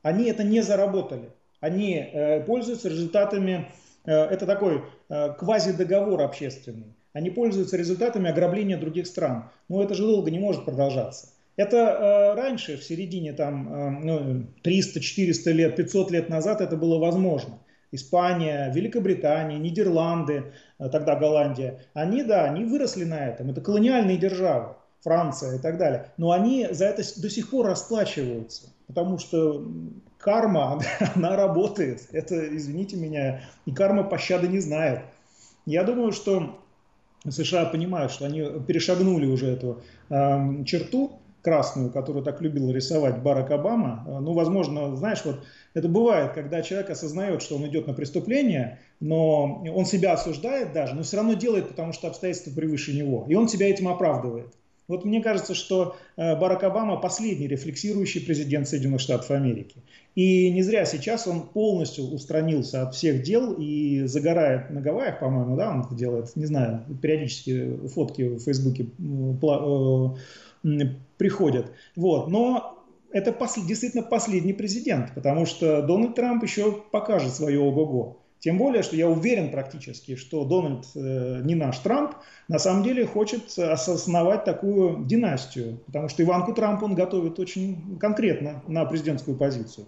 Они 0.00 0.30
это 0.30 0.44
не 0.44 0.62
заработали. 0.62 1.30
Они 1.60 2.12
пользуются 2.46 2.88
результатами, 2.88 3.72
это 4.04 4.46
такой 4.46 4.84
квазидоговор 5.08 6.22
общественный 6.22 6.94
они 7.18 7.30
пользуются 7.30 7.76
результатами 7.76 8.30
ограбления 8.30 8.78
других 8.78 9.06
стран. 9.06 9.50
Но 9.68 9.82
это 9.82 9.94
же 9.94 10.04
долго 10.04 10.30
не 10.30 10.38
может 10.38 10.64
продолжаться. 10.64 11.28
Это 11.56 11.76
э, 11.76 12.34
раньше, 12.34 12.76
в 12.76 12.84
середине 12.84 13.32
там, 13.32 13.72
э, 13.72 13.90
ну, 14.04 14.46
300-400 14.62 15.50
лет, 15.50 15.74
500 15.74 16.12
лет 16.12 16.28
назад 16.28 16.60
это 16.60 16.76
было 16.76 17.00
возможно. 17.00 17.58
Испания, 17.90 18.70
Великобритания, 18.72 19.58
Нидерланды, 19.58 20.52
э, 20.78 20.88
тогда 20.90 21.16
Голландия, 21.16 21.80
они, 21.94 22.22
да, 22.22 22.44
они 22.44 22.64
выросли 22.64 23.02
на 23.02 23.26
этом. 23.26 23.50
Это 23.50 23.60
колониальные 23.60 24.16
державы, 24.16 24.76
Франция 25.00 25.56
и 25.56 25.58
так 25.58 25.76
далее. 25.78 26.12
Но 26.18 26.30
они 26.30 26.68
за 26.70 26.84
это 26.84 27.02
до 27.20 27.28
сих 27.28 27.50
пор 27.50 27.66
расплачиваются, 27.66 28.68
потому 28.86 29.18
что 29.18 29.66
карма, 30.18 30.80
она 31.16 31.34
работает. 31.34 32.06
Это, 32.12 32.56
извините 32.56 32.96
меня, 32.96 33.40
и 33.66 33.72
карма 33.72 34.04
пощады 34.04 34.46
не 34.46 34.60
знает. 34.60 35.00
Я 35.66 35.82
думаю, 35.82 36.12
что 36.12 36.60
США 37.28 37.66
понимают, 37.66 38.12
что 38.12 38.26
они 38.26 38.42
перешагнули 38.66 39.26
уже 39.26 39.48
эту 39.48 39.80
э, 40.10 40.64
черту 40.64 41.12
красную, 41.42 41.90
которую 41.90 42.24
так 42.24 42.40
любил 42.40 42.70
рисовать 42.70 43.22
Барак 43.22 43.50
Обама. 43.50 44.04
Э, 44.06 44.18
ну, 44.20 44.32
возможно, 44.32 44.94
знаешь, 44.96 45.22
вот 45.24 45.40
это 45.74 45.88
бывает, 45.88 46.32
когда 46.32 46.62
человек 46.62 46.90
осознает, 46.90 47.42
что 47.42 47.56
он 47.56 47.66
идет 47.66 47.86
на 47.86 47.94
преступление, 47.94 48.80
но 49.00 49.62
он 49.64 49.84
себя 49.84 50.12
осуждает 50.12 50.72
даже, 50.72 50.94
но 50.94 51.02
все 51.02 51.16
равно 51.16 51.34
делает, 51.34 51.68
потому 51.68 51.92
что 51.92 52.08
обстоятельства 52.08 52.50
превыше 52.50 52.94
него. 52.94 53.24
И 53.28 53.34
он 53.34 53.48
себя 53.48 53.68
этим 53.68 53.88
оправдывает. 53.88 54.52
Вот 54.88 55.04
мне 55.04 55.22
кажется, 55.22 55.54
что 55.54 55.96
э, 56.16 56.34
Барак 56.40 56.64
Обама 56.64 56.96
последний 56.96 57.46
рефлексирующий 57.46 58.22
президент 58.22 58.66
Соединенных 58.66 59.02
Штатов 59.02 59.30
Америки. 59.30 59.76
И 60.14 60.50
не 60.50 60.62
зря 60.62 60.86
сейчас 60.86 61.26
он 61.26 61.42
полностью 61.42 62.04
устранился 62.06 62.82
от 62.82 62.94
всех 62.94 63.22
дел 63.22 63.52
и 63.52 64.04
загорает 64.06 64.70
на 64.70 64.80
Гавайях, 64.80 65.20
по-моему, 65.20 65.56
да, 65.56 65.70
он 65.70 65.82
это 65.82 65.94
делает, 65.94 66.34
не 66.36 66.46
знаю, 66.46 66.84
периодически 67.02 67.86
фотки 67.88 68.22
в 68.22 68.40
Фейсбуке 68.40 68.86
э, 68.98 70.78
приходят. 71.18 71.70
Вот. 71.94 72.28
Но 72.28 72.78
это 73.12 73.36
действительно 73.66 74.02
последний 74.02 74.54
президент, 74.54 75.14
потому 75.14 75.46
что 75.46 75.82
Дональд 75.82 76.14
Трамп 76.14 76.42
еще 76.42 76.72
покажет 76.90 77.34
свое 77.34 77.60
ого-го. 77.60 78.18
Тем 78.40 78.56
более, 78.58 78.82
что 78.82 78.94
я 78.94 79.08
уверен 79.08 79.50
практически, 79.50 80.14
что 80.14 80.44
Дональд, 80.44 80.86
э, 80.94 81.40
не 81.44 81.54
наш 81.54 81.78
Трамп, 81.78 82.14
на 82.46 82.58
самом 82.58 82.84
деле 82.84 83.06
хочет 83.06 83.58
осознавать 83.58 84.44
такую 84.44 85.04
династию, 85.04 85.80
потому 85.86 86.08
что 86.08 86.22
Иванку 86.22 86.52
Трамп 86.54 86.82
он 86.82 86.94
готовит 86.94 87.38
очень 87.38 87.98
конкретно 87.98 88.62
на 88.68 88.84
президентскую 88.84 89.36
позицию. 89.36 89.86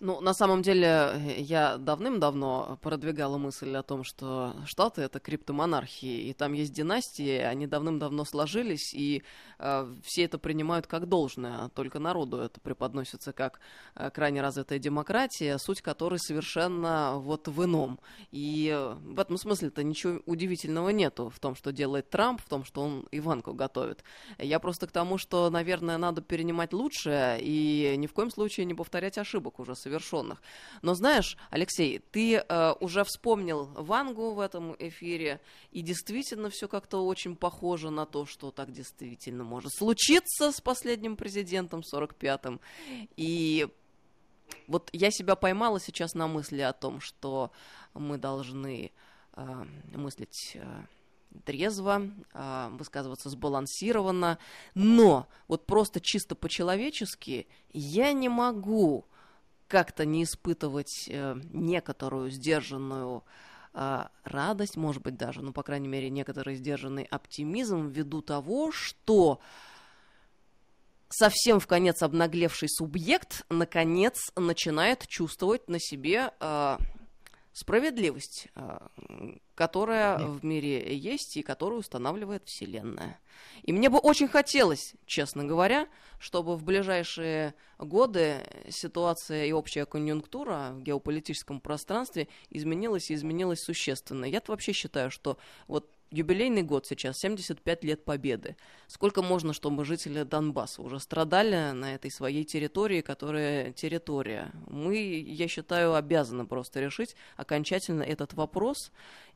Ну, 0.00 0.20
на 0.20 0.32
самом 0.32 0.62
деле, 0.62 1.20
я 1.38 1.76
давным-давно 1.76 2.78
продвигала 2.82 3.36
мысль 3.36 3.74
о 3.74 3.82
том, 3.82 4.04
что 4.04 4.54
Штаты— 4.64 5.02
это 5.02 5.18
криптомонархии, 5.18 6.28
и 6.28 6.32
там 6.34 6.52
есть 6.52 6.72
династии, 6.72 7.38
они 7.38 7.66
давным-давно 7.66 8.24
сложились, 8.24 8.94
и 8.94 9.24
э, 9.58 9.94
все 10.04 10.24
это 10.24 10.38
принимают 10.38 10.86
как 10.86 11.08
должное, 11.08 11.64
а 11.64 11.68
только 11.68 11.98
народу 11.98 12.36
это 12.36 12.60
преподносится 12.60 13.32
как 13.32 13.58
э, 13.96 14.10
крайне 14.10 14.40
развитая 14.40 14.78
демократия, 14.78 15.58
суть 15.58 15.82
которой 15.82 16.20
совершенно 16.20 17.14
вот 17.16 17.48
в 17.48 17.64
ином. 17.64 17.98
И 18.30 18.72
э, 18.72 18.94
в 18.94 19.18
этом 19.18 19.36
смысле-то 19.36 19.82
ничего 19.82 20.20
удивительного 20.26 20.90
нету 20.90 21.28
в 21.28 21.40
том, 21.40 21.56
что 21.56 21.72
делает 21.72 22.08
Трамп, 22.08 22.40
в 22.40 22.48
том, 22.48 22.64
что 22.64 22.82
он 22.82 23.08
Иванку 23.10 23.52
готовит. 23.52 24.04
Я 24.38 24.60
просто 24.60 24.86
к 24.86 24.92
тому, 24.92 25.18
что, 25.18 25.50
наверное, 25.50 25.98
надо 25.98 26.22
перенимать 26.22 26.72
лучшее 26.72 27.38
и 27.40 27.96
ни 27.96 28.06
в 28.06 28.12
коем 28.12 28.30
случае 28.30 28.64
не 28.66 28.74
повторять 28.74 29.18
ошибок 29.18 29.58
уже 29.58 29.74
совершенных. 29.88 30.42
Но 30.82 30.94
знаешь, 30.94 31.36
Алексей, 31.50 32.00
ты 32.12 32.36
э, 32.36 32.74
уже 32.80 33.04
вспомнил 33.04 33.66
Вангу 33.74 34.34
в 34.34 34.40
этом 34.40 34.76
эфире, 34.78 35.40
и 35.72 35.82
действительно 35.82 36.50
все 36.50 36.68
как-то 36.68 37.04
очень 37.04 37.36
похоже 37.36 37.90
на 37.90 38.06
то, 38.06 38.26
что 38.26 38.50
так 38.50 38.70
действительно 38.70 39.44
может 39.44 39.72
случиться 39.72 40.52
с 40.52 40.60
последним 40.60 41.16
президентом 41.16 41.80
45-м. 41.80 42.60
И 43.16 43.68
вот 44.66 44.90
я 44.92 45.10
себя 45.10 45.34
поймала 45.34 45.80
сейчас 45.80 46.14
на 46.14 46.26
мысли 46.26 46.60
о 46.60 46.72
том, 46.72 47.00
что 47.00 47.50
мы 47.94 48.18
должны 48.18 48.92
э, 49.36 49.64
мыслить... 49.94 50.52
Э, 50.54 50.84
трезво, 51.44 52.10
э, 52.32 52.68
высказываться 52.72 53.28
сбалансированно, 53.28 54.38
но 54.74 55.26
вот 55.46 55.66
просто 55.66 56.00
чисто 56.00 56.34
по-человечески 56.34 57.46
я 57.70 58.12
не 58.12 58.30
могу 58.30 59.04
как-то 59.68 60.04
не 60.04 60.24
испытывать 60.24 61.06
э, 61.08 61.36
некоторую 61.52 62.30
сдержанную 62.30 63.22
э, 63.74 64.04
радость, 64.24 64.76
может 64.76 65.02
быть 65.02 65.16
даже, 65.16 65.42
ну, 65.42 65.52
по 65.52 65.62
крайней 65.62 65.88
мере, 65.88 66.10
некоторый 66.10 66.56
сдержанный 66.56 67.04
оптимизм 67.04 67.88
ввиду 67.88 68.22
того, 68.22 68.72
что 68.72 69.40
совсем 71.10 71.60
в 71.60 71.66
конец 71.66 72.02
обнаглевший 72.02 72.68
субъект 72.68 73.44
наконец 73.48 74.32
начинает 74.36 75.06
чувствовать 75.06 75.68
на 75.68 75.78
себе 75.78 76.32
э, 76.40 76.78
справедливость, 77.58 78.46
э, 78.54 78.78
которая 79.56 80.18
в 80.18 80.44
мире 80.44 80.96
есть 80.96 81.36
и 81.36 81.42
которую 81.42 81.80
устанавливает 81.80 82.46
Вселенная. 82.46 83.18
И 83.64 83.72
мне 83.72 83.90
бы 83.90 83.98
очень 83.98 84.28
хотелось, 84.28 84.94
честно 85.06 85.44
говоря, 85.44 85.88
чтобы 86.20 86.56
в 86.56 86.62
ближайшие 86.62 87.54
годы 87.78 88.44
ситуация 88.70 89.46
и 89.46 89.52
общая 89.52 89.86
конъюнктура 89.86 90.70
в 90.74 90.82
геополитическом 90.82 91.60
пространстве 91.60 92.28
изменилась 92.50 93.10
и 93.10 93.14
изменилась 93.14 93.60
существенно. 93.60 94.24
Я-то 94.24 94.52
вообще 94.52 94.72
считаю, 94.72 95.10
что 95.10 95.36
вот 95.66 95.90
юбилейный 96.10 96.62
год 96.62 96.86
сейчас, 96.86 97.18
75 97.18 97.84
лет 97.84 98.04
победы. 98.04 98.56
Сколько 98.86 99.22
можно, 99.22 99.52
чтобы 99.52 99.84
жители 99.84 100.22
Донбасса 100.22 100.82
уже 100.82 101.00
страдали 101.00 101.72
на 101.72 101.94
этой 101.94 102.10
своей 102.10 102.44
территории, 102.44 103.00
которая 103.00 103.72
территория? 103.72 104.52
Мы, 104.66 104.96
я 104.96 105.48
считаю, 105.48 105.94
обязаны 105.94 106.46
просто 106.46 106.80
решить 106.80 107.14
окончательно 107.36 108.02
этот 108.02 108.34
вопрос. 108.34 108.90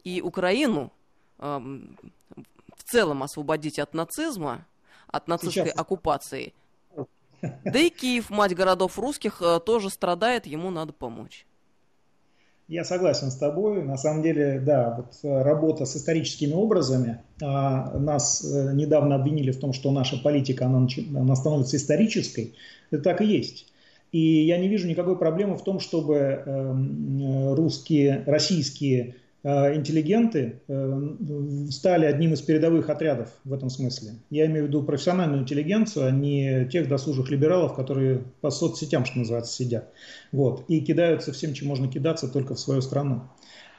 И 0.05 0.21
Украину 0.21 0.93
э, 1.39 1.59
в 2.77 2.85
целом 2.85 3.23
освободить 3.23 3.79
от 3.79 3.95
нацизма, 3.95 4.67
от 5.07 5.29
нацистской 5.29 5.67
сейчас. 5.67 5.79
оккупации. 5.79 6.55
Да 7.41 7.79
и 7.79 7.91
Киев, 7.91 8.31
мать 8.31 8.55
городов 8.55 8.99
русских, 8.99 9.43
э, 9.43 9.61
тоже 9.61 9.91
страдает, 9.91 10.47
ему 10.47 10.71
надо 10.71 10.93
помочь. 10.93 11.47
Я 12.69 12.85
согласен 12.85 13.31
с 13.31 13.37
тобой. 13.37 13.83
На 13.83 13.97
самом 13.97 14.23
деле, 14.23 14.61
да, 14.61 14.95
вот 14.97 15.19
э, 15.23 15.43
работа 15.43 15.85
с 15.85 15.97
историческими 15.97 16.53
образами. 16.53 17.21
А, 17.43 17.99
нас 17.99 18.45
э, 18.45 18.73
недавно 18.73 19.17
обвинили 19.17 19.51
в 19.51 19.61
том, 19.61 19.73
что 19.73 19.91
наша 19.91 20.17
политика, 20.17 20.67
она, 20.67 20.87
она 21.15 21.37
становится 21.37 21.77
исторической. 21.77 22.55
Это 22.91 23.03
так 23.03 23.21
и 23.21 23.27
есть. 23.27 23.67
И 24.13 24.45
я 24.45 24.59
не 24.59 24.69
вижу 24.69 24.89
никакой 24.89 25.19
проблемы 25.19 25.57
в 25.57 25.65
том, 25.65 25.81
чтобы 25.81 26.17
эм, 26.17 27.55
русские, 27.55 28.23
российские 28.27 29.15
Э, 29.15 29.22
интеллигенты 29.49 30.61
э, 30.69 31.03
стали 31.71 32.07
одним 32.07 32.33
из 32.35 32.43
передовых 32.43 32.89
отрядов 32.91 33.29
в 33.45 33.53
этом 33.53 33.71
смысле. 33.71 34.13
Я 34.31 34.47
имею 34.47 34.65
в 34.65 34.69
виду 34.69 34.85
профессиональную 34.85 35.43
интеллигенцию, 35.43 36.07
а 36.07 36.11
не 36.11 36.69
тех 36.71 36.89
досужих 36.89 37.29
либералов, 37.31 37.75
которые 37.75 38.23
по 38.41 38.51
соцсетям, 38.51 39.05
что 39.05 39.19
называется, 39.19 39.53
сидят. 39.53 39.93
Вот, 40.31 40.65
и 40.69 40.81
кидаются 40.81 41.33
всем, 41.33 41.55
чем 41.55 41.69
можно 41.69 41.89
кидаться, 41.89 42.29
только 42.29 42.55
в 42.55 42.61
свою 42.61 42.83
страну. 42.83 43.23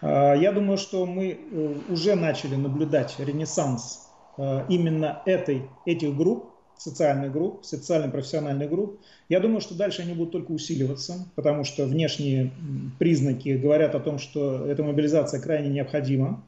Э, 0.02 0.34
я 0.38 0.52
думаю, 0.52 0.78
что 0.78 1.06
мы 1.06 1.40
уже 1.90 2.16
начали 2.16 2.56
наблюдать 2.56 3.16
ренессанс 3.20 4.10
именно 4.36 5.22
этой, 5.28 5.70
этих 5.86 6.18
групп, 6.18 6.53
социальных 6.84 7.32
групп, 7.32 7.64
социально-профессиональных 7.64 8.70
групп. 8.70 9.00
Я 9.30 9.40
думаю, 9.40 9.62
что 9.62 9.74
дальше 9.74 10.02
они 10.02 10.14
будут 10.14 10.34
только 10.34 10.52
усиливаться, 10.52 11.26
потому 11.36 11.64
что 11.64 11.86
внешние 11.86 12.52
признаки 13.00 13.50
говорят 13.50 13.96
о 13.96 14.00
том, 14.00 14.20
что 14.20 14.66
эта 14.68 14.84
мобилизация 14.84 15.40
крайне 15.40 15.70
необходима 15.70 16.44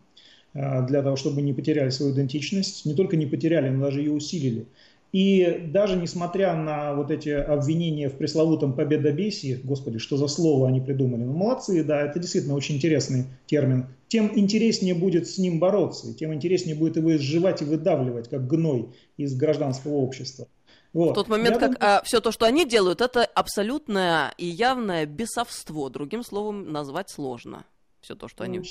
э, 0.53 0.85
для 0.87 1.01
того, 1.01 1.15
чтобы 1.15 1.41
не 1.41 1.53
потеряли 1.53 1.89
свою 1.89 2.13
идентичность. 2.13 2.85
Не 2.85 2.93
только 2.93 3.15
не 3.15 3.25
потеряли, 3.25 3.69
но 3.69 3.85
даже 3.85 4.01
ее 4.01 4.11
усилили. 4.11 4.67
И 5.15 5.69
даже 5.71 5.95
несмотря 5.95 6.53
на 6.57 6.93
вот 6.93 7.09
эти 7.09 7.29
обвинения 7.29 8.09
в 8.09 8.17
пресловутом 8.17 8.73
победобесии, 8.73 9.61
господи, 9.63 9.97
что 9.97 10.17
за 10.17 10.27
слово 10.27 10.67
они 10.67 10.81
придумали, 10.81 11.23
ну 11.23 11.31
молодцы, 11.31 11.85
да, 11.85 12.01
это 12.01 12.19
действительно 12.19 12.53
очень 12.53 12.75
интересный 12.75 13.23
термин, 13.45 13.87
тем 14.09 14.37
интереснее 14.37 14.93
будет 14.93 15.29
с 15.29 15.37
ним 15.37 15.57
бороться, 15.57 16.13
тем 16.13 16.33
интереснее 16.33 16.75
будет 16.75 16.97
его 16.97 17.15
изживать 17.15 17.61
и 17.61 17.65
выдавливать, 17.65 18.27
как 18.27 18.45
гной 18.45 18.89
из 19.15 19.37
гражданского 19.37 19.93
общества. 19.93 20.49
Вот. 20.91 21.11
В 21.11 21.13
тот 21.13 21.29
момент, 21.29 21.55
Я 21.55 21.59
как 21.61 21.75
думаю... 21.75 21.97
а, 21.97 22.01
все 22.03 22.19
то, 22.19 22.33
что 22.33 22.45
они 22.45 22.65
делают, 22.65 22.99
это 22.99 23.23
абсолютное 23.23 24.33
и 24.37 24.45
явное 24.45 25.05
бесовство. 25.05 25.89
Другим 25.89 26.23
словом, 26.23 26.73
назвать 26.73 27.09
сложно. 27.09 27.63
Все 28.01 28.15
то, 28.15 28.27
что 28.27 28.43
они 28.43 28.59
ну, 28.59 28.65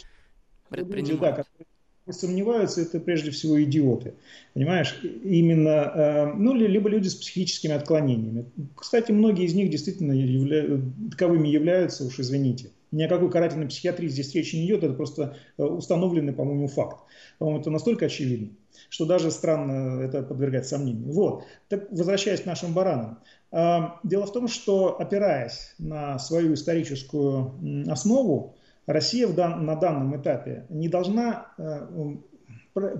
предпринимают. 0.69 1.37
Да, 1.37 1.65
сомневаются, 2.13 2.83
это 2.83 3.01
прежде 3.01 3.31
всего 3.31 3.63
идиоты. 3.63 4.15
Понимаешь, 4.53 5.01
именно, 5.03 5.93
э, 5.95 6.33
ну, 6.35 6.55
либо 6.55 6.89
люди 6.89 7.09
с 7.09 7.15
психическими 7.15 7.75
отклонениями. 7.75 8.47
Кстати, 8.77 9.11
многие 9.11 9.47
из 9.47 9.55
них 9.55 9.71
действительно 9.71 10.13
явля... 10.13 10.81
таковыми 11.11 11.49
являются, 11.49 12.05
уж 12.05 12.19
извините. 12.19 12.71
Ни 12.93 13.03
о 13.03 13.09
какой 13.09 13.31
карательной 13.31 13.67
психиатрии 13.67 14.09
здесь 14.09 14.35
речи 14.35 14.55
не 14.57 14.67
идет, 14.67 14.85
это 14.85 14.93
просто 14.93 15.37
э, 15.57 15.65
установленный, 15.65 16.33
по-моему, 16.33 16.69
факт. 16.69 16.99
По-моему, 17.39 17.61
это 17.61 17.71
настолько 17.71 18.07
очевидно, 18.07 18.51
что 18.91 19.07
даже 19.07 19.31
странно 19.31 20.03
это 20.03 20.23
подвергать 20.23 20.67
сомнению. 20.67 21.11
Вот. 21.11 21.45
Так, 21.69 21.91
возвращаясь 21.91 22.43
к 22.43 22.47
нашим 22.47 22.75
баранам. 22.75 23.19
Э, 23.51 23.81
дело 24.05 24.27
в 24.27 24.33
том, 24.33 24.47
что 24.47 25.01
опираясь 25.01 25.75
на 25.79 26.19
свою 26.19 26.53
историческую 26.55 27.55
основу, 27.91 28.57
Россия 28.87 29.27
дан, 29.29 29.65
на 29.65 29.77
данном 29.77 30.21
этапе 30.21 30.67
не 30.69 30.89
должна 30.89 31.49
э, 31.59 32.17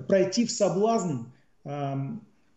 пройти 0.07 0.45
в 0.45 0.51
соблазн 0.51 1.25
э, 1.63 1.95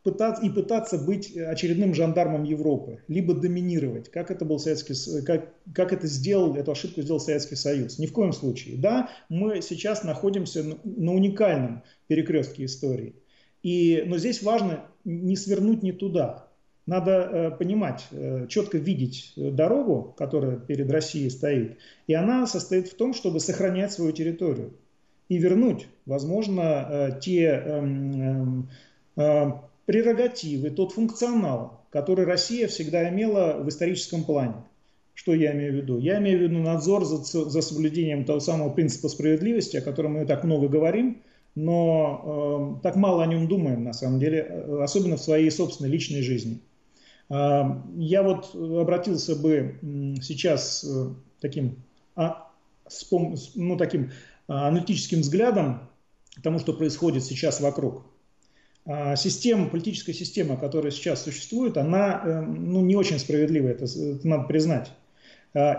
пытаться, 0.03 0.45
и 0.45 0.51
пытаться 0.51 0.99
быть 0.99 1.37
очередным 1.37 1.95
жандармом 1.95 2.45
Европы, 2.45 3.03
либо 3.09 3.35
доминировать, 3.35 4.11
как 4.11 4.31
это 4.31 4.45
был 4.45 4.59
Советский, 4.59 5.23
как, 5.23 5.53
как 5.75 5.93
это 5.93 6.07
сделал, 6.07 6.55
эту 6.57 6.73
ошибку 6.73 7.03
сделал 7.03 7.21
Советский 7.21 7.57
Союз. 7.57 7.99
Ни 7.99 8.07
в 8.07 8.13
коем 8.13 8.33
случае. 8.33 8.77
Да, 8.79 9.11
мы 9.29 9.61
сейчас 9.61 10.05
находимся 10.05 10.65
на 10.85 11.13
уникальном 11.13 11.83
перекрестке 12.07 12.65
истории. 12.65 13.15
И, 13.63 14.05
но 14.07 14.19
здесь 14.19 14.43
важно 14.43 14.85
не 15.05 15.37
свернуть 15.37 15.83
не 15.83 15.93
туда. 15.93 16.49
Надо 16.89 17.11
э, 17.11 17.51
понимать, 17.51 18.07
э, 18.13 18.47
четко 18.49 18.79
видеть 18.79 19.35
э, 19.37 19.51
дорогу, 19.51 20.15
которая 20.17 20.57
перед 20.57 20.91
Россией 20.91 21.29
стоит, 21.29 21.77
и 22.07 22.15
она 22.15 22.47
состоит 22.47 22.89
в 22.89 22.95
том, 22.95 23.13
чтобы 23.13 23.41
сохранять 23.41 23.93
свою 23.93 24.13
территорию 24.13 24.73
и 25.29 25.37
вернуть, 25.37 25.87
возможно, 26.07 27.19
те 27.21 27.45
эм, 27.45 28.71
эм, 29.17 29.61
прерогативы, 29.85 30.71
тот 30.71 30.93
функционал, 30.93 31.85
который 31.91 32.25
Россия 32.25 32.67
всегда 32.69 33.07
имела 33.11 33.59
в 33.63 33.69
историческом 33.69 34.25
плане. 34.25 34.55
Что 35.13 35.35
я 35.35 35.53
имею 35.53 35.75
в 35.75 35.77
виду? 35.77 35.99
Я 35.99 36.17
имею 36.21 36.39
в 36.39 36.43
виду 36.43 36.59
надзор 36.59 37.05
за, 37.05 37.19
за 37.19 37.61
соблюдением 37.61 38.25
того 38.25 38.41
самого 38.41 38.71
принципа 38.71 39.11
справедливости, 39.11 39.77
о 39.77 39.83
котором 39.83 40.15
мы 40.15 40.25
так 40.25 40.43
много 40.43 40.69
говорим, 40.69 41.21
но 41.55 42.79
э, 42.81 42.83
так 42.83 42.97
мало 42.97 43.25
о 43.25 43.27
нем 43.27 43.47
думаем, 43.47 43.85
на 43.85 43.93
самом 43.93 44.19
деле, 44.19 44.41
особенно 44.81 45.19
в 45.19 45.21
своей 45.21 45.51
собственной 45.51 45.91
личной 45.91 46.23
жизни. 46.23 46.63
А, 47.31 47.83
я 47.97 48.23
вот 48.23 48.55
обратился 48.55 49.37
бы 49.37 49.79
сейчас 50.23 50.85
э, 50.85 51.11
таким, 51.41 51.83
а, 52.17 52.51
ну, 53.55 53.77
таким 53.77 54.13
а, 54.47 54.69
аналитическим 54.69 55.21
взглядом 55.21 55.89
к 56.35 56.43
тому, 56.43 56.59
что 56.59 56.73
происходит 56.73 57.25
сейчас 57.25 57.61
вокруг. 57.61 58.05
Система, 59.17 59.69
политическая 59.69 60.15
система, 60.15 60.57
которая 60.57 60.91
сейчас 60.91 61.23
существует, 61.23 61.77
она 61.77 62.23
э, 62.25 62.41
ну, 62.41 62.81
не 62.81 62.97
очень 62.97 63.19
справедливая, 63.19 63.73
это, 63.73 63.85
это 63.85 64.27
надо 64.27 64.45
признать. 64.45 64.91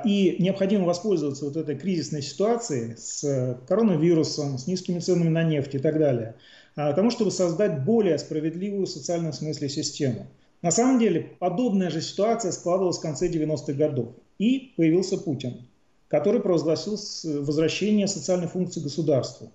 И 0.05 0.35
необходимо 0.37 0.85
воспользоваться 0.85 1.45
вот 1.45 1.57
этой 1.57 1.75
кризисной 1.75 2.21
ситуацией 2.21 2.95
с 2.97 3.57
коронавирусом, 3.67 4.59
с 4.59 4.67
низкими 4.67 4.99
ценами 4.99 5.29
на 5.29 5.41
нефть 5.41 5.73
и 5.73 5.79
так 5.79 5.97
далее, 5.97 6.35
тому, 6.75 7.09
чтобы 7.09 7.31
создать 7.31 7.83
более 7.83 8.19
справедливую 8.19 8.85
в 8.85 8.89
социальном 8.89 9.33
смысле 9.33 9.69
систему. 9.69 10.27
На 10.61 10.71
самом 10.71 10.99
деле, 10.99 11.37
подобная 11.39 11.89
же 11.89 12.01
ситуация 12.01 12.51
складывалась 12.51 12.97
в 12.97 13.01
конце 13.01 13.29
90-х 13.29 13.73
годов. 13.73 14.09
И 14.37 14.73
появился 14.75 15.17
Путин, 15.17 15.67
который 16.07 16.41
провозгласил 16.41 16.97
возвращение 17.43 18.07
социальной 18.07 18.47
функции 18.47 18.81
государства. 18.81 19.51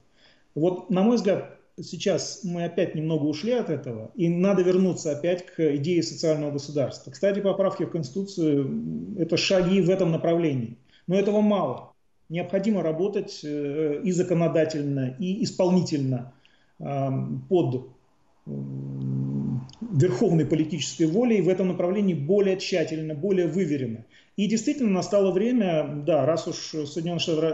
Вот, 0.55 0.89
на 0.91 1.03
мой 1.03 1.17
взгляд, 1.17 1.59
сейчас 1.83 2.41
мы 2.45 2.65
опять 2.65 2.95
немного 2.95 3.25
ушли 3.25 3.53
от 3.53 3.69
этого, 3.69 4.13
и 4.15 4.29
надо 4.29 4.63
вернуться 4.63 5.13
опять 5.13 5.45
к 5.47 5.77
идее 5.77 6.03
социального 6.03 6.53
государства. 6.53 7.11
Кстати, 7.11 7.41
поправки 7.41 7.83
в 7.83 7.91
Конституцию– 7.91 9.17
это 9.19 9.37
шаги 9.37 9.81
в 9.81 9.91
этом 9.91 10.11
направлении. 10.13 10.79
Но 11.07 11.17
этого 11.17 11.41
мало. 11.41 11.93
Необходимо 12.31 12.83
работать 12.83 13.41
э, 13.45 14.01
и 14.03 14.11
законодательно, 14.13 15.17
и 15.19 15.45
исполнительно 15.45 16.33
под 17.49 17.89
верховной 19.95 20.45
политической 20.45 21.05
волей 21.05 21.41
в 21.41 21.49
этом 21.49 21.69
направлении 21.69 22.15
более 22.15 22.59
тщательно, 22.59 23.15
более 23.15 23.47
выверенно. 23.47 24.05
И 24.37 24.47
действительно 24.47 24.91
настало 24.91 25.31
время, 25.31 26.03
да, 26.05 26.27
раз 26.27 26.49
уж 26.49 26.57
Соединенные 26.89 27.21
Штаты 27.21 27.47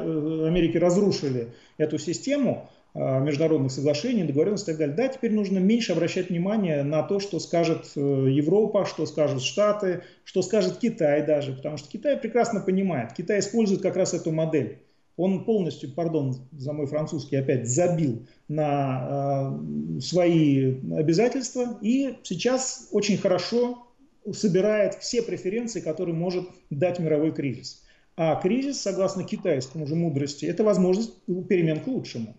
Америки 0.47 0.79
разрушили 0.79 1.49
эту 1.77 1.99
систему, 1.99 2.71
а, 2.93 3.21
международных 3.21 3.71
соглашений, 3.71 4.25
договоренностей 4.25 4.73
и 4.73 4.75
так 4.75 4.79
далее. 4.79 4.97
Да, 4.97 5.09
теперь 5.09 5.33
нужно 5.33 5.59
меньше 5.59 5.93
обращать 5.93 6.31
внимание 6.31 6.83
на 6.83 7.03
то, 7.03 7.21
что 7.21 7.39
скажет 7.39 7.93
э, 7.95 8.01
Европа, 8.01 8.85
что 8.85 9.07
скажут 9.07 9.43
Штаты, 9.43 10.03
что 10.25 10.43
скажет 10.43 10.79
Китай 10.79 11.25
даже, 11.25 11.53
потому 11.53 11.77
что 11.77 11.89
Китай 11.89 12.17
прекрасно 12.17 12.61
понимает, 12.61 13.13
Китай 13.13 13.39
использует 13.41 13.83
как 13.83 13.97
раз 13.97 14.15
эту 14.15 14.33
модель. 14.33 14.79
Он 15.21 15.45
полностью, 15.45 15.93
пардон 15.93 16.49
за 16.53 16.73
мой 16.73 16.87
французский 16.87 17.37
опять, 17.37 17.69
забил 17.69 18.27
на 18.49 19.53
э, 19.99 20.01
свои 20.01 20.77
обязательства 20.95 21.79
и 21.83 22.17
сейчас 22.23 22.89
очень 22.91 23.19
хорошо 23.19 23.87
собирает 24.33 24.95
все 24.95 25.23
преференции, 25.23 25.81
которые 25.81 26.15
может 26.15 26.49
дать 26.71 26.99
мировой 27.01 27.33
кризис. 27.33 27.83
А 28.17 28.37
кризис, 28.37 28.81
согласно 28.81 29.25
китайскому 29.25 29.87
же 29.87 29.95
мудрости, 29.95 30.47
это 30.47 30.65
возможность 30.65 31.13
перемен 31.49 31.81
к 31.81 31.87
лучшему 31.87 32.35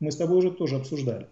мы 0.00 0.12
с 0.12 0.16
тобой 0.16 0.38
уже 0.38 0.50
тоже 0.50 0.76
обсуждали. 0.76 1.26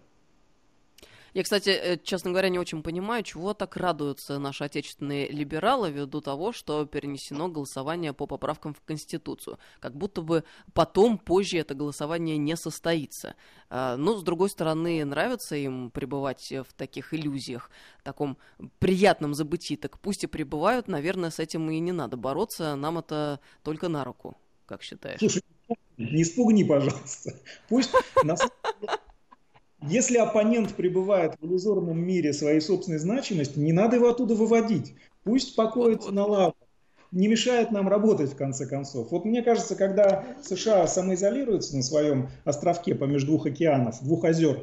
Я, 1.35 1.43
кстати, 1.43 1.69
э, 1.69 1.97
честно 2.01 2.31
говоря, 2.31 2.47
не 2.47 2.59
очень 2.59 2.81
понимаю, 2.81 3.21
чего 3.21 3.53
так 3.53 3.75
радуются 3.75 4.39
наши 4.39 4.63
отечественные 4.63 5.27
либералы 5.27 5.91
ввиду 5.91 6.21
того, 6.21 6.53
что 6.53 6.85
перенесено 6.85 7.49
голосование 7.49 8.13
по 8.13 8.25
поправкам 8.25 8.73
в 8.73 8.79
Конституцию. 8.79 9.59
Как 9.81 9.97
будто 9.97 10.21
бы 10.21 10.45
потом, 10.73 11.17
позже 11.17 11.57
это 11.57 11.75
голосование 11.75 12.37
не 12.37 12.55
состоится. 12.55 13.35
А, 13.69 13.97
но, 13.97 14.15
с 14.15 14.23
другой 14.23 14.49
стороны, 14.49 15.03
нравится 15.03 15.57
им 15.57 15.91
пребывать 15.91 16.53
в 16.53 16.73
таких 16.73 17.13
иллюзиях, 17.13 17.69
в 17.99 18.03
таком 18.03 18.37
приятном 18.79 19.33
забытии. 19.33 19.75
Так 19.75 19.99
пусть 19.99 20.23
и 20.23 20.27
пребывают, 20.27 20.87
наверное, 20.87 21.31
с 21.31 21.39
этим 21.39 21.69
и 21.69 21.79
не 21.79 21.91
надо 21.91 22.15
бороться. 22.15 22.77
Нам 22.77 22.97
это 22.97 23.41
только 23.61 23.89
на 23.89 24.05
руку, 24.05 24.37
как 24.65 24.81
считаешь? 24.83 25.19
Слушай, 25.19 25.43
не 25.97 26.23
спугни, 26.23 26.63
пожалуйста. 26.63 27.33
Пусть 27.67 27.91
на 28.23 28.37
если 29.81 30.17
оппонент 30.17 30.73
пребывает 30.73 31.35
в 31.39 31.45
иллюзорном 31.45 31.99
мире 31.99 32.33
своей 32.33 32.61
собственной 32.61 32.99
значимости, 32.99 33.59
не 33.59 33.73
надо 33.73 33.97
его 33.97 34.09
оттуда 34.09 34.35
выводить. 34.35 34.93
Пусть 35.23 35.55
покоится 35.55 36.11
на 36.11 36.25
лаврах. 36.25 36.55
Не 37.11 37.27
мешает 37.27 37.71
нам 37.71 37.87
работать, 37.87 38.33
в 38.33 38.35
конце 38.35 38.67
концов. 38.67 39.11
Вот 39.11 39.25
мне 39.25 39.41
кажется, 39.41 39.75
когда 39.75 40.25
США 40.43 40.87
самоизолируются 40.87 41.75
на 41.77 41.83
своем 41.83 42.29
островке 42.43 42.95
помеж 42.95 43.23
двух 43.23 43.45
океанов, 43.45 44.03
двух 44.03 44.25
озер, 44.25 44.59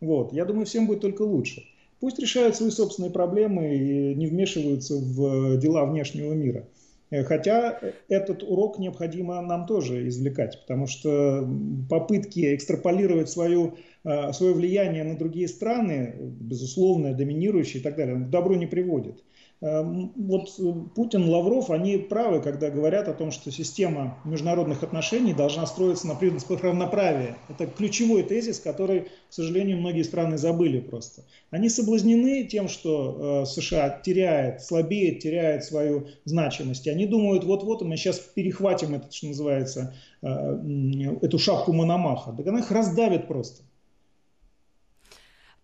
вот, 0.00 0.32
я 0.32 0.44
думаю, 0.44 0.66
всем 0.66 0.86
будет 0.86 1.00
только 1.00 1.22
лучше. 1.22 1.64
Пусть 1.98 2.18
решают 2.18 2.54
свои 2.54 2.70
собственные 2.70 3.10
проблемы 3.10 3.74
и 3.74 4.14
не 4.14 4.26
вмешиваются 4.26 4.96
в 4.96 5.56
дела 5.56 5.86
внешнего 5.86 6.34
мира. 6.34 6.68
Э, 7.10 7.24
хотя 7.24 7.80
этот 8.08 8.42
урок 8.42 8.78
необходимо 8.78 9.40
нам 9.40 9.66
тоже 9.66 10.08
извлекать, 10.08 10.60
потому 10.62 10.86
что 10.86 11.48
попытки 11.88 12.54
экстраполировать 12.54 13.30
свою, 13.30 13.76
э, 14.04 14.32
свое 14.32 14.54
влияние 14.54 15.04
на 15.04 15.16
другие 15.16 15.48
страны, 15.48 16.14
безусловно, 16.20 17.14
доминирующие 17.14 17.80
и 17.80 17.82
так 17.82 17.96
далее, 17.96 18.16
к 18.16 18.30
добру 18.30 18.54
не 18.54 18.66
приводит. 18.66 19.22
Эм, 19.62 20.12
вот 20.16 20.50
э, 20.58 20.72
Путин, 20.94 21.30
Лавров, 21.30 21.70
они 21.70 21.96
правы, 21.96 22.42
когда 22.42 22.68
говорят 22.68 23.08
о 23.08 23.14
том, 23.14 23.30
что 23.30 23.50
система 23.50 24.18
международных 24.26 24.82
отношений 24.82 25.32
должна 25.32 25.64
строиться 25.64 26.06
на 26.06 26.14
принципах 26.14 26.62
равноправия. 26.62 27.38
Это 27.48 27.66
ключевой 27.66 28.22
тезис, 28.22 28.60
который, 28.60 29.08
к 29.30 29.32
сожалению, 29.32 29.78
многие 29.78 30.02
страны 30.02 30.36
забыли 30.36 30.80
просто. 30.80 31.22
Они 31.50 31.70
соблазнены 31.70 32.44
тем, 32.44 32.68
что 32.68 33.44
э, 33.44 33.46
США 33.46 33.98
теряет, 34.04 34.60
слабеет, 34.60 35.20
теряет 35.20 35.64
свою 35.64 36.08
значимость. 36.26 36.86
Они 36.86 37.06
думают, 37.06 37.44
вот-вот 37.44 37.80
мы 37.80 37.96
сейчас 37.96 38.18
перехватим 38.18 38.94
это, 38.94 39.10
что 39.10 39.28
называется, 39.28 39.94
э, 40.20 40.26
эту 41.22 41.38
шапку 41.38 41.72
Мономаха. 41.72 42.34
Так 42.36 42.46
она 42.46 42.58
их 42.58 42.70
раздавит 42.70 43.26
просто. 43.26 43.62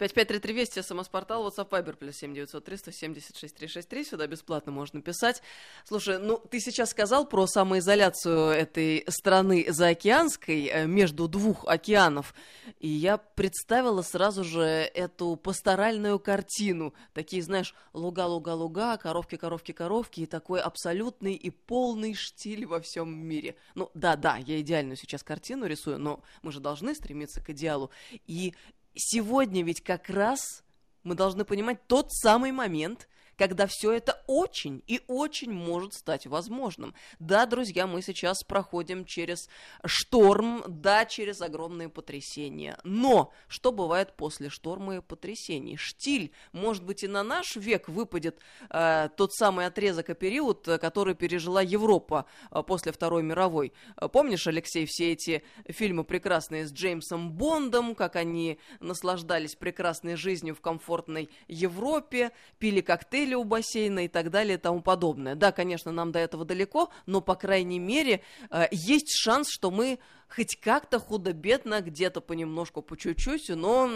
5533 0.02 0.54
Вести, 0.54 0.82
СМС-портал, 0.82 1.46
WhatsApp 1.46 1.96
плюс 1.96 2.16
7903 2.16 2.76
176 2.76 3.54
363, 3.54 4.04
сюда 4.04 4.26
бесплатно 4.26 4.72
можно 4.72 5.00
писать. 5.00 5.42
Слушай, 5.84 6.18
ну, 6.18 6.38
ты 6.38 6.60
сейчас 6.60 6.90
сказал 6.90 7.26
про 7.26 7.46
самоизоляцию 7.46 8.50
этой 8.50 9.04
страны 9.08 9.66
заокеанской, 9.68 10.66
э, 10.66 10.86
между 10.86 11.28
двух 11.28 11.64
океанов, 11.66 12.34
и 12.80 12.88
я 12.88 13.18
представила 13.18 14.02
сразу 14.02 14.44
же 14.44 14.62
эту 14.62 15.36
пасторальную 15.36 16.18
картину, 16.18 16.94
такие, 17.12 17.42
знаешь, 17.42 17.74
луга-луга-луга, 17.92 18.96
коровки-коровки-коровки, 18.96 20.22
и 20.22 20.26
такой 20.26 20.60
абсолютный 20.60 21.34
и 21.34 21.50
полный 21.50 22.14
штиль 22.14 22.66
во 22.66 22.80
всем 22.80 23.14
мире. 23.14 23.56
Ну, 23.74 23.90
да-да, 23.94 24.36
я 24.36 24.60
идеальную 24.60 24.96
сейчас 24.96 25.22
картину 25.22 25.66
рисую, 25.66 25.98
но 25.98 26.22
мы 26.42 26.52
же 26.52 26.60
должны 26.60 26.94
стремиться 26.94 27.40
к 27.40 27.50
идеалу, 27.50 27.90
и 28.26 28.54
сегодня 28.94 29.62
ведь 29.62 29.82
как 29.82 30.08
раз 30.08 30.64
мы 31.02 31.14
должны 31.14 31.44
понимать 31.44 31.86
тот 31.86 32.12
самый 32.12 32.52
момент, 32.52 33.08
когда 33.36 33.66
все 33.66 33.92
это 33.92 34.22
очень 34.26 34.82
и 34.86 35.00
очень 35.06 35.52
может 35.52 35.94
стать 35.94 36.26
возможным. 36.26 36.94
Да, 37.18 37.46
друзья, 37.46 37.86
мы 37.86 38.02
сейчас 38.02 38.42
проходим 38.42 39.04
через 39.04 39.48
шторм, 39.84 40.62
да, 40.66 41.04
через 41.04 41.40
огромные 41.40 41.88
потрясения. 41.88 42.78
Но 42.84 43.32
что 43.48 43.72
бывает 43.72 44.16
после 44.16 44.48
шторма 44.48 44.96
и 44.96 45.00
потрясений? 45.00 45.76
Штиль, 45.76 46.32
может 46.52 46.84
быть, 46.84 47.02
и 47.02 47.08
на 47.08 47.22
наш 47.22 47.56
век 47.56 47.88
выпадет 47.88 48.40
э, 48.70 49.08
тот 49.16 49.32
самый 49.32 49.66
отрезок 49.66 50.10
и 50.10 50.14
период, 50.14 50.68
который 50.80 51.14
пережила 51.14 51.62
Европа 51.62 52.26
э, 52.50 52.62
после 52.62 52.92
Второй 52.92 53.22
мировой. 53.22 53.72
Помнишь, 54.12 54.46
Алексей, 54.46 54.86
все 54.86 55.12
эти 55.12 55.42
фильмы 55.68 56.04
прекрасные 56.04 56.66
с 56.66 56.72
Джеймсом 56.72 57.32
Бондом, 57.32 57.94
как 57.94 58.16
они 58.16 58.58
наслаждались 58.80 59.56
прекрасной 59.56 60.16
жизнью 60.16 60.54
в 60.54 60.60
комфортной 60.60 61.30
Европе, 61.48 62.32
пили 62.58 62.80
коктейли, 62.80 63.21
коктейли 63.22 63.34
у 63.34 63.44
бассейна 63.44 64.04
и 64.04 64.08
так 64.08 64.30
далее 64.30 64.54
и 64.54 64.60
тому 64.60 64.82
подобное. 64.82 65.34
Да, 65.34 65.52
конечно, 65.52 65.92
нам 65.92 66.12
до 66.12 66.18
этого 66.18 66.44
далеко, 66.44 66.90
но, 67.06 67.20
по 67.20 67.34
крайней 67.34 67.78
мере, 67.78 68.20
э, 68.50 68.64
есть 68.70 69.16
шанс, 69.16 69.48
что 69.50 69.70
мы 69.70 69.98
хоть 70.28 70.56
как-то 70.56 70.98
худо-бедно, 70.98 71.80
где-то 71.80 72.20
понемножку, 72.20 72.82
по 72.82 72.96
чуть-чуть, 72.96 73.48
но 73.50 73.90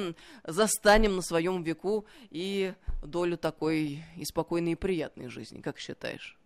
застанем 0.44 1.16
на 1.16 1.22
своем 1.22 1.62
веку 1.62 2.06
и 2.30 2.72
долю 3.02 3.36
такой 3.36 4.00
и 4.16 4.24
спокойной, 4.24 4.72
и 4.72 4.76
приятной 4.76 5.28
жизни. 5.28 5.60
Как 5.60 5.78
считаешь? 5.78 6.38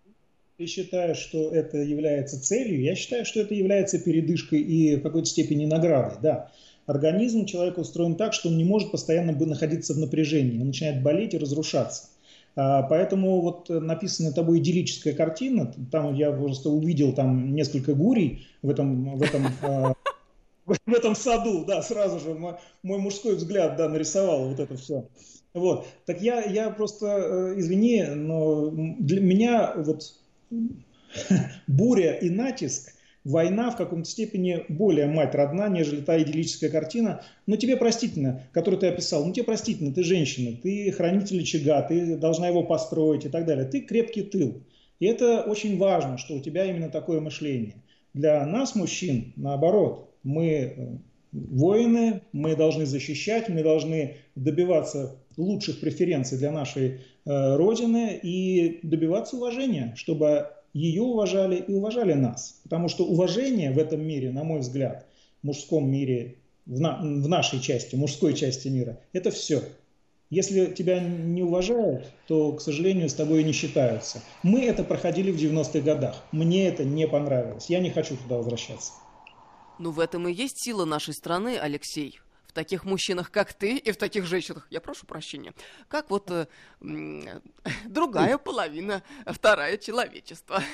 Ты 0.58 0.66
считаешь, 0.66 1.18
что 1.18 1.50
это 1.50 1.78
является 1.78 2.40
целью? 2.40 2.82
Я 2.82 2.94
считаю, 2.94 3.24
что 3.24 3.40
это 3.40 3.54
является 3.54 3.98
передышкой 3.98 4.60
и 4.60 4.96
в 4.96 5.02
какой-то 5.02 5.26
степени 5.26 5.66
наградой, 5.66 6.18
да. 6.22 6.50
Организм 6.86 7.46
человека 7.46 7.80
устроен 7.80 8.16
так, 8.16 8.32
что 8.32 8.48
он 8.48 8.56
не 8.56 8.64
может 8.64 8.90
постоянно 8.90 9.32
находиться 9.32 9.94
в 9.94 9.98
напряжении. 9.98 10.60
Он 10.60 10.68
начинает 10.68 11.02
болеть 11.02 11.34
и 11.34 11.38
разрушаться. 11.38 12.08
А, 12.56 12.82
поэтому 12.82 13.40
вот 13.40 13.68
написанная 13.68 14.32
тобой 14.32 14.58
идиллическая 14.58 15.14
картина, 15.14 15.72
там 15.90 16.14
я 16.14 16.32
просто 16.32 16.70
увидел 16.70 17.12
там 17.12 17.54
несколько 17.54 17.94
гурий 17.94 18.46
в 18.62 18.70
этом, 18.70 19.16
в 19.16 19.22
этом, 19.22 19.46
а, 19.62 19.94
в 20.66 20.94
этом 20.94 21.14
саду, 21.14 21.64
да, 21.64 21.82
сразу 21.82 22.18
же 22.20 22.34
мой, 22.34 22.54
мой 22.82 22.98
мужской 22.98 23.36
взгляд, 23.36 23.76
да, 23.76 23.88
нарисовал 23.88 24.48
вот 24.48 24.60
это 24.60 24.76
все. 24.76 25.06
Вот, 25.52 25.86
так 26.06 26.22
я, 26.22 26.44
я 26.44 26.70
просто, 26.70 27.06
э, 27.06 27.54
извини, 27.58 28.04
но 28.04 28.70
для 28.70 29.20
меня 29.20 29.72
вот 29.76 30.14
буря 31.66 32.12
и 32.12 32.30
натиск– 32.30 32.94
война 33.24 33.70
в 33.70 33.76
каком-то 33.76 34.08
степени 34.08 34.64
более 34.68 35.06
мать 35.06 35.34
родна, 35.34 35.68
нежели 35.68 36.00
та 36.00 36.20
идиллическая 36.20 36.70
картина. 36.70 37.22
Но 37.46 37.56
тебе 37.56 37.76
простительно, 37.76 38.42
которую 38.52 38.80
ты 38.80 38.86
описал, 38.86 39.24
ну 39.24 39.32
тебе 39.32 39.44
простительно, 39.44 39.92
ты 39.92 40.02
женщина, 40.02 40.56
ты 40.60 40.90
хранитель 40.92 41.42
очага, 41.42 41.82
ты 41.82 42.16
должна 42.16 42.48
его 42.48 42.62
построить 42.62 43.24
и 43.26 43.28
так 43.28 43.46
далее. 43.46 43.66
Ты 43.66 43.80
крепкий 43.80 44.22
тыл. 44.22 44.62
И 44.98 45.06
это 45.06 45.42
очень 45.42 45.78
важно, 45.78 46.18
что 46.18 46.34
у 46.34 46.40
тебя 46.40 46.64
именно 46.64 46.90
такое 46.90 47.20
мышление. 47.20 47.82
Для 48.12 48.44
нас, 48.46 48.74
мужчин, 48.74 49.32
наоборот, 49.36 50.10
мы 50.22 50.46
э, 50.46 50.96
воины, 51.32 52.22
мы 52.32 52.56
должны 52.56 52.86
защищать, 52.86 53.48
мы 53.48 53.62
должны 53.62 54.16
добиваться 54.34 55.16
лучших 55.36 55.80
преференций 55.80 56.38
для 56.38 56.50
нашей 56.50 57.00
э, 57.24 57.56
Родины 57.56 58.18
и 58.22 58.80
добиваться 58.82 59.36
уважения, 59.36 59.94
чтобы 59.96 60.48
ее 60.72 61.02
уважали 61.02 61.56
и 61.56 61.72
уважали 61.72 62.12
нас. 62.12 62.60
Потому 62.62 62.88
что 62.88 63.04
уважение 63.04 63.72
в 63.72 63.78
этом 63.78 64.02
мире, 64.02 64.30
на 64.30 64.44
мой 64.44 64.60
взгляд, 64.60 65.06
в 65.42 65.46
мужском 65.46 65.90
мире, 65.90 66.36
в, 66.66 66.80
на, 66.80 66.98
в 67.00 67.28
нашей 67.28 67.60
части, 67.60 67.96
мужской 67.96 68.34
части 68.34 68.68
мира, 68.68 69.00
это 69.12 69.30
все. 69.30 69.62
Если 70.30 70.66
тебя 70.66 71.00
не 71.00 71.42
уважают, 71.42 72.06
то, 72.28 72.52
к 72.52 72.60
сожалению, 72.60 73.08
с 73.08 73.14
тобой 73.14 73.42
не 73.42 73.52
считаются. 73.52 74.22
Мы 74.44 74.64
это 74.64 74.84
проходили 74.84 75.32
в 75.32 75.36
90-х 75.36 75.80
годах. 75.80 76.24
Мне 76.30 76.68
это 76.68 76.84
не 76.84 77.08
понравилось. 77.08 77.66
Я 77.68 77.80
не 77.80 77.90
хочу 77.90 78.16
туда 78.16 78.36
возвращаться. 78.36 78.92
Ну, 79.80 79.90
в 79.90 79.98
этом 79.98 80.28
и 80.28 80.32
есть 80.32 80.62
сила 80.62 80.84
нашей 80.84 81.14
страны, 81.14 81.58
Алексей 81.58 82.20
в 82.50 82.52
таких 82.52 82.84
мужчинах, 82.84 83.30
как 83.30 83.54
ты, 83.54 83.76
и 83.76 83.92
в 83.92 83.96
таких 83.96 84.26
женщинах, 84.26 84.66
я 84.70 84.80
прошу 84.80 85.06
прощения, 85.06 85.54
как 85.88 86.10
вот 86.10 86.30
э, 86.30 86.46
другая 87.84 88.38
половина, 88.38 89.02
вторая 89.24 89.78
человечества. 89.78 90.62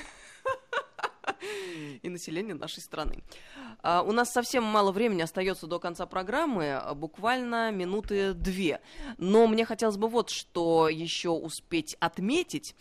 и 2.02 2.08
населения 2.08 2.54
нашей 2.54 2.80
страны. 2.80 3.22
А, 3.82 4.02
у 4.02 4.12
нас 4.12 4.32
совсем 4.32 4.64
мало 4.64 4.90
времени 4.90 5.20
остается 5.20 5.66
до 5.66 5.78
конца 5.78 6.06
программы, 6.06 6.80
буквально 6.94 7.70
минуты 7.72 8.32
две. 8.32 8.80
Но 9.18 9.46
мне 9.46 9.66
хотелось 9.66 9.98
бы 9.98 10.08
вот 10.08 10.30
что 10.30 10.88
еще 10.88 11.30
успеть 11.30 11.94
отметить 12.00 12.74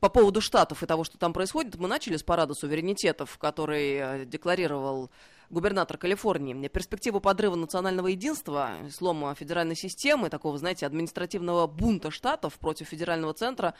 по 0.00 0.10
поводу 0.10 0.42
Штатов 0.42 0.82
и 0.82 0.86
того, 0.86 1.04
что 1.04 1.16
там 1.16 1.32
происходит, 1.32 1.76
мы 1.76 1.88
начали 1.88 2.16
с 2.16 2.22
парада 2.22 2.52
суверенитетов, 2.52 3.38
который 3.38 3.94
э, 3.94 4.24
декларировал 4.26 5.10
губернатор 5.50 5.96
Калифорнии, 5.98 6.68
перспективу 6.68 7.20
подрыва 7.20 7.54
национального 7.54 8.08
единства, 8.08 8.72
слома 8.92 9.34
федеральной 9.34 9.76
системы, 9.76 10.28
такого, 10.28 10.58
знаете, 10.58 10.84
административного 10.84 11.66
бунта 11.66 12.10
штатов 12.10 12.58
против 12.58 12.88
федерального 12.88 13.32
центра, 13.32 13.74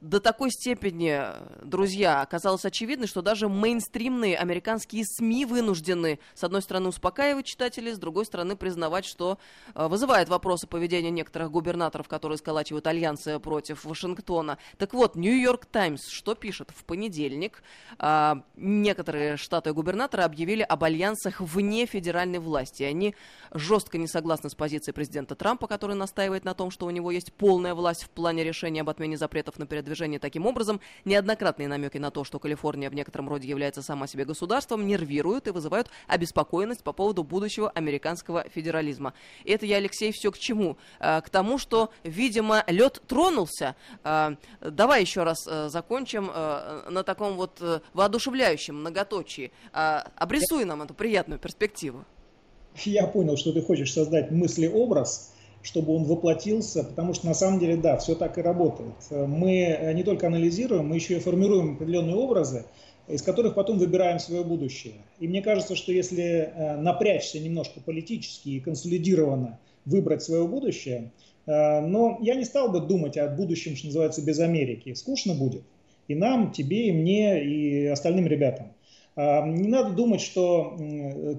до 0.00 0.20
такой 0.20 0.50
степени, 0.50 1.22
друзья, 1.64 2.20
оказалось 2.20 2.64
очевидно, 2.64 3.06
что 3.06 3.22
даже 3.22 3.48
мейнстримные 3.48 4.36
американские 4.36 5.04
СМИ 5.06 5.46
вынуждены, 5.46 6.18
с 6.34 6.44
одной 6.44 6.60
стороны, 6.60 6.88
успокаивать 6.88 7.46
читателей, 7.46 7.92
с 7.92 7.98
другой 7.98 8.26
стороны, 8.26 8.56
признавать, 8.56 9.04
что 9.04 9.38
э, 9.74 9.86
вызывает 9.86 10.28
вопросы 10.28 10.66
поведения 10.66 11.10
некоторых 11.10 11.50
губернаторов, 11.50 12.08
которые 12.08 12.38
сколачивают 12.38 12.86
альянсы 12.86 13.38
против 13.38 13.84
Вашингтона. 13.84 14.58
Так 14.76 14.92
вот, 14.92 15.16
Нью-Йорк 15.16 15.66
Таймс 15.66 16.08
что 16.08 16.34
пишет? 16.34 16.70
В 16.76 16.84
понедельник 16.84 17.62
э, 17.98 18.34
некоторые 18.56 19.36
штаты 19.36 19.70
и 19.70 19.72
губернаторы 19.72 20.24
объявили 20.24 20.62
об 20.62 20.84
альянсе 20.84 21.11
альянсах 21.12 21.40
вне 21.40 21.86
федеральной 21.86 22.38
власти. 22.38 22.82
Они 22.82 23.14
жестко 23.52 23.98
не 23.98 24.06
согласны 24.06 24.50
с 24.50 24.54
позицией 24.54 24.94
президента 24.94 25.34
Трампа, 25.34 25.66
который 25.66 25.96
настаивает 25.96 26.44
на 26.44 26.54
том, 26.54 26.70
что 26.70 26.86
у 26.86 26.90
него 26.90 27.10
есть 27.10 27.32
полная 27.32 27.74
власть 27.74 28.04
в 28.04 28.10
плане 28.10 28.44
решения 28.44 28.80
об 28.80 28.88
отмене 28.88 29.16
запретов 29.16 29.58
на 29.58 29.66
передвижение. 29.66 30.18
Таким 30.18 30.46
образом, 30.46 30.80
неоднократные 31.04 31.68
намеки 31.68 31.98
на 31.98 32.10
то, 32.10 32.24
что 32.24 32.38
Калифорния 32.38 32.90
в 32.90 32.94
некотором 32.94 33.28
роде 33.28 33.48
является 33.48 33.82
сама 33.82 34.06
себе 34.06 34.24
государством, 34.24 34.86
нервируют 34.86 35.48
и 35.48 35.50
вызывают 35.50 35.90
обеспокоенность 36.06 36.82
по 36.82 36.92
поводу 36.92 37.24
будущего 37.24 37.70
американского 37.70 38.44
федерализма. 38.48 39.12
Это 39.44 39.66
я, 39.66 39.76
Алексей, 39.76 40.12
все 40.12 40.30
к 40.32 40.38
чему? 40.38 40.76
А, 40.98 41.20
к 41.20 41.30
тому, 41.30 41.58
что, 41.58 41.90
видимо, 42.04 42.64
лед 42.66 43.02
тронулся. 43.06 43.76
А, 44.02 44.34
давай 44.60 45.02
еще 45.02 45.22
раз 45.22 45.46
э, 45.46 45.68
закончим 45.68 46.30
э, 46.32 46.88
на 46.90 47.02
таком 47.02 47.34
вот 47.34 47.58
э, 47.60 47.80
воодушевляющем 47.92 48.76
многоточии. 48.76 49.52
Обрисуй 49.72 50.64
нам 50.64 50.82
эту 50.82 50.94
приятную 51.02 51.40
перспективу. 51.40 52.04
Я 52.84 53.08
понял, 53.08 53.36
что 53.36 53.52
ты 53.52 53.60
хочешь 53.60 53.92
создать 53.92 54.30
мыслеобраз, 54.30 55.34
чтобы 55.60 55.96
он 55.96 56.04
воплотился, 56.04 56.84
потому 56.84 57.12
что 57.12 57.26
на 57.26 57.34
самом 57.34 57.58
деле, 57.58 57.76
да, 57.76 57.96
все 57.96 58.14
так 58.14 58.38
и 58.38 58.40
работает. 58.40 58.94
Мы 59.10 59.92
не 59.94 60.04
только 60.04 60.28
анализируем, 60.28 60.86
мы 60.86 60.94
еще 60.94 61.16
и 61.16 61.18
формируем 61.18 61.74
определенные 61.74 62.14
образы, 62.14 62.66
из 63.08 63.20
которых 63.20 63.56
потом 63.56 63.78
выбираем 63.78 64.20
свое 64.20 64.44
будущее. 64.44 64.94
И 65.18 65.26
мне 65.26 65.42
кажется, 65.42 65.74
что 65.74 65.90
если 65.90 66.22
э, 66.22 66.76
напрячься 66.76 67.40
немножко 67.40 67.80
политически 67.80 68.50
и 68.50 68.60
консолидированно 68.60 69.58
выбрать 69.84 70.22
свое 70.22 70.46
будущее, 70.46 71.10
э, 71.46 71.80
но 71.80 72.18
я 72.22 72.36
не 72.36 72.44
стал 72.44 72.70
бы 72.70 72.80
думать 72.80 73.16
о 73.16 73.26
будущем, 73.26 73.74
что 73.74 73.86
называется, 73.86 74.24
без 74.24 74.38
Америки. 74.38 74.94
Скучно 74.94 75.34
будет. 75.34 75.62
И 76.06 76.14
нам, 76.14 76.52
тебе, 76.52 76.88
и 76.88 76.92
мне, 76.92 77.44
и 77.44 77.86
остальным 77.86 78.28
ребятам. 78.28 78.71
Не 79.14 79.68
надо 79.68 79.90
думать, 79.90 80.22
что 80.22 80.78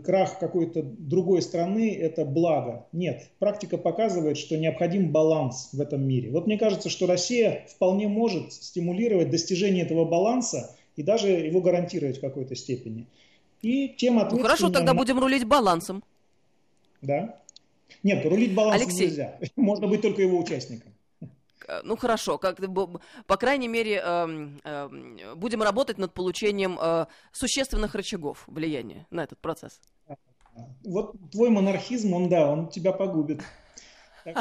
крах 0.05 0.37
какой-то 0.37 0.83
другой 0.83 1.41
страны– 1.41 1.95
это 1.99 2.23
благо. 2.23 2.85
Нет, 2.91 3.29
практика 3.39 3.77
показывает, 3.79 4.37
что 4.37 4.57
необходим 4.57 5.11
баланс 5.11 5.69
в 5.73 5.81
этом 5.81 6.07
мире. 6.07 6.29
Вот 6.29 6.45
мне 6.45 6.59
кажется, 6.59 6.89
что 6.89 7.07
Россия 7.07 7.65
вполне 7.67 8.07
может 8.07 8.53
стимулировать 8.53 9.31
достижение 9.31 9.85
этого 9.85 10.05
баланса 10.05 10.75
и 10.95 11.01
даже 11.01 11.29
его 11.29 11.61
гарантировать 11.61 12.19
в 12.19 12.21
какой-то 12.21 12.55
степени. 12.55 13.07
И 13.63 13.87
тем 13.87 14.15
ну 14.15 14.39
хорошо, 14.39 14.69
тогда 14.69 14.93
будем 14.93 15.19
рулить 15.19 15.45
балансом. 15.45 16.03
Да? 17.01 17.39
Нет, 18.03 18.25
рулить 18.25 18.53
балансом 18.53 18.87
Алексей. 18.87 19.07
нельзя. 19.07 19.39
Можно 19.55 19.87
быть 19.87 20.01
только 20.01 20.21
его 20.21 20.37
участником. 20.37 20.92
Э, 21.67 21.81
ну 21.83 21.95
хорошо, 21.95 22.37
как, 22.37 22.59
по 23.27 23.37
крайней 23.37 23.67
мере, 23.67 24.01
э, 24.03 24.49
э, 24.63 25.35
будем 25.35 25.63
работать 25.63 25.97
над 25.97 26.13
получением 26.13 26.77
э, 26.81 27.05
существенных 27.31 27.95
рычагов 27.95 28.43
влияния 28.47 29.07
на 29.09 29.23
этот 29.23 29.39
процесс. 29.39 29.79
Вот 30.83 31.15
твой 31.31 31.49
монархизм, 31.49 32.13
он 32.13 32.29
да, 32.29 32.47
он 32.47 32.69
тебя 32.69 32.91
погубит. 32.91 33.41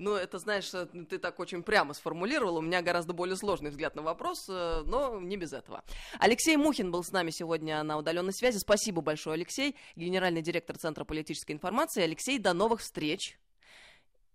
Ну, 0.00 0.14
это, 0.14 0.38
знаешь, 0.38 0.72
э, 0.74 0.86
ты 1.10 1.18
так 1.18 1.40
очень 1.40 1.64
прямо 1.64 1.92
сформулировал. 1.92 2.58
У 2.58 2.60
меня 2.60 2.82
гораздо 2.82 3.12
более 3.14 3.34
сложный 3.34 3.70
взгляд 3.70 3.96
на 3.96 4.02
вопрос, 4.02 4.46
но 4.46 5.18
не 5.18 5.36
без 5.36 5.52
этого. 5.52 5.82
Алексей 6.20 6.56
Мухин 6.56 6.92
был 6.92 7.02
с 7.02 7.10
нами 7.10 7.30
сегодня 7.30 7.82
на 7.82 7.98
удаленной 7.98 8.32
связи. 8.32 8.58
Спасибо 8.58 9.02
большое, 9.02 9.34
Алексей, 9.34 9.74
генеральный 9.96 10.40
директор 10.40 10.78
Центра 10.78 11.02
политической 11.02 11.50
информации. 11.50 12.04
Алексей, 12.04 12.38
до 12.38 12.52
новых 12.54 12.80
встреч. 12.80 13.40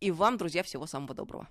И 0.04 0.12
вам, 0.12 0.36
друзья, 0.38 0.64
всего 0.64 0.86
самого 0.86 1.14
доброго. 1.14 1.48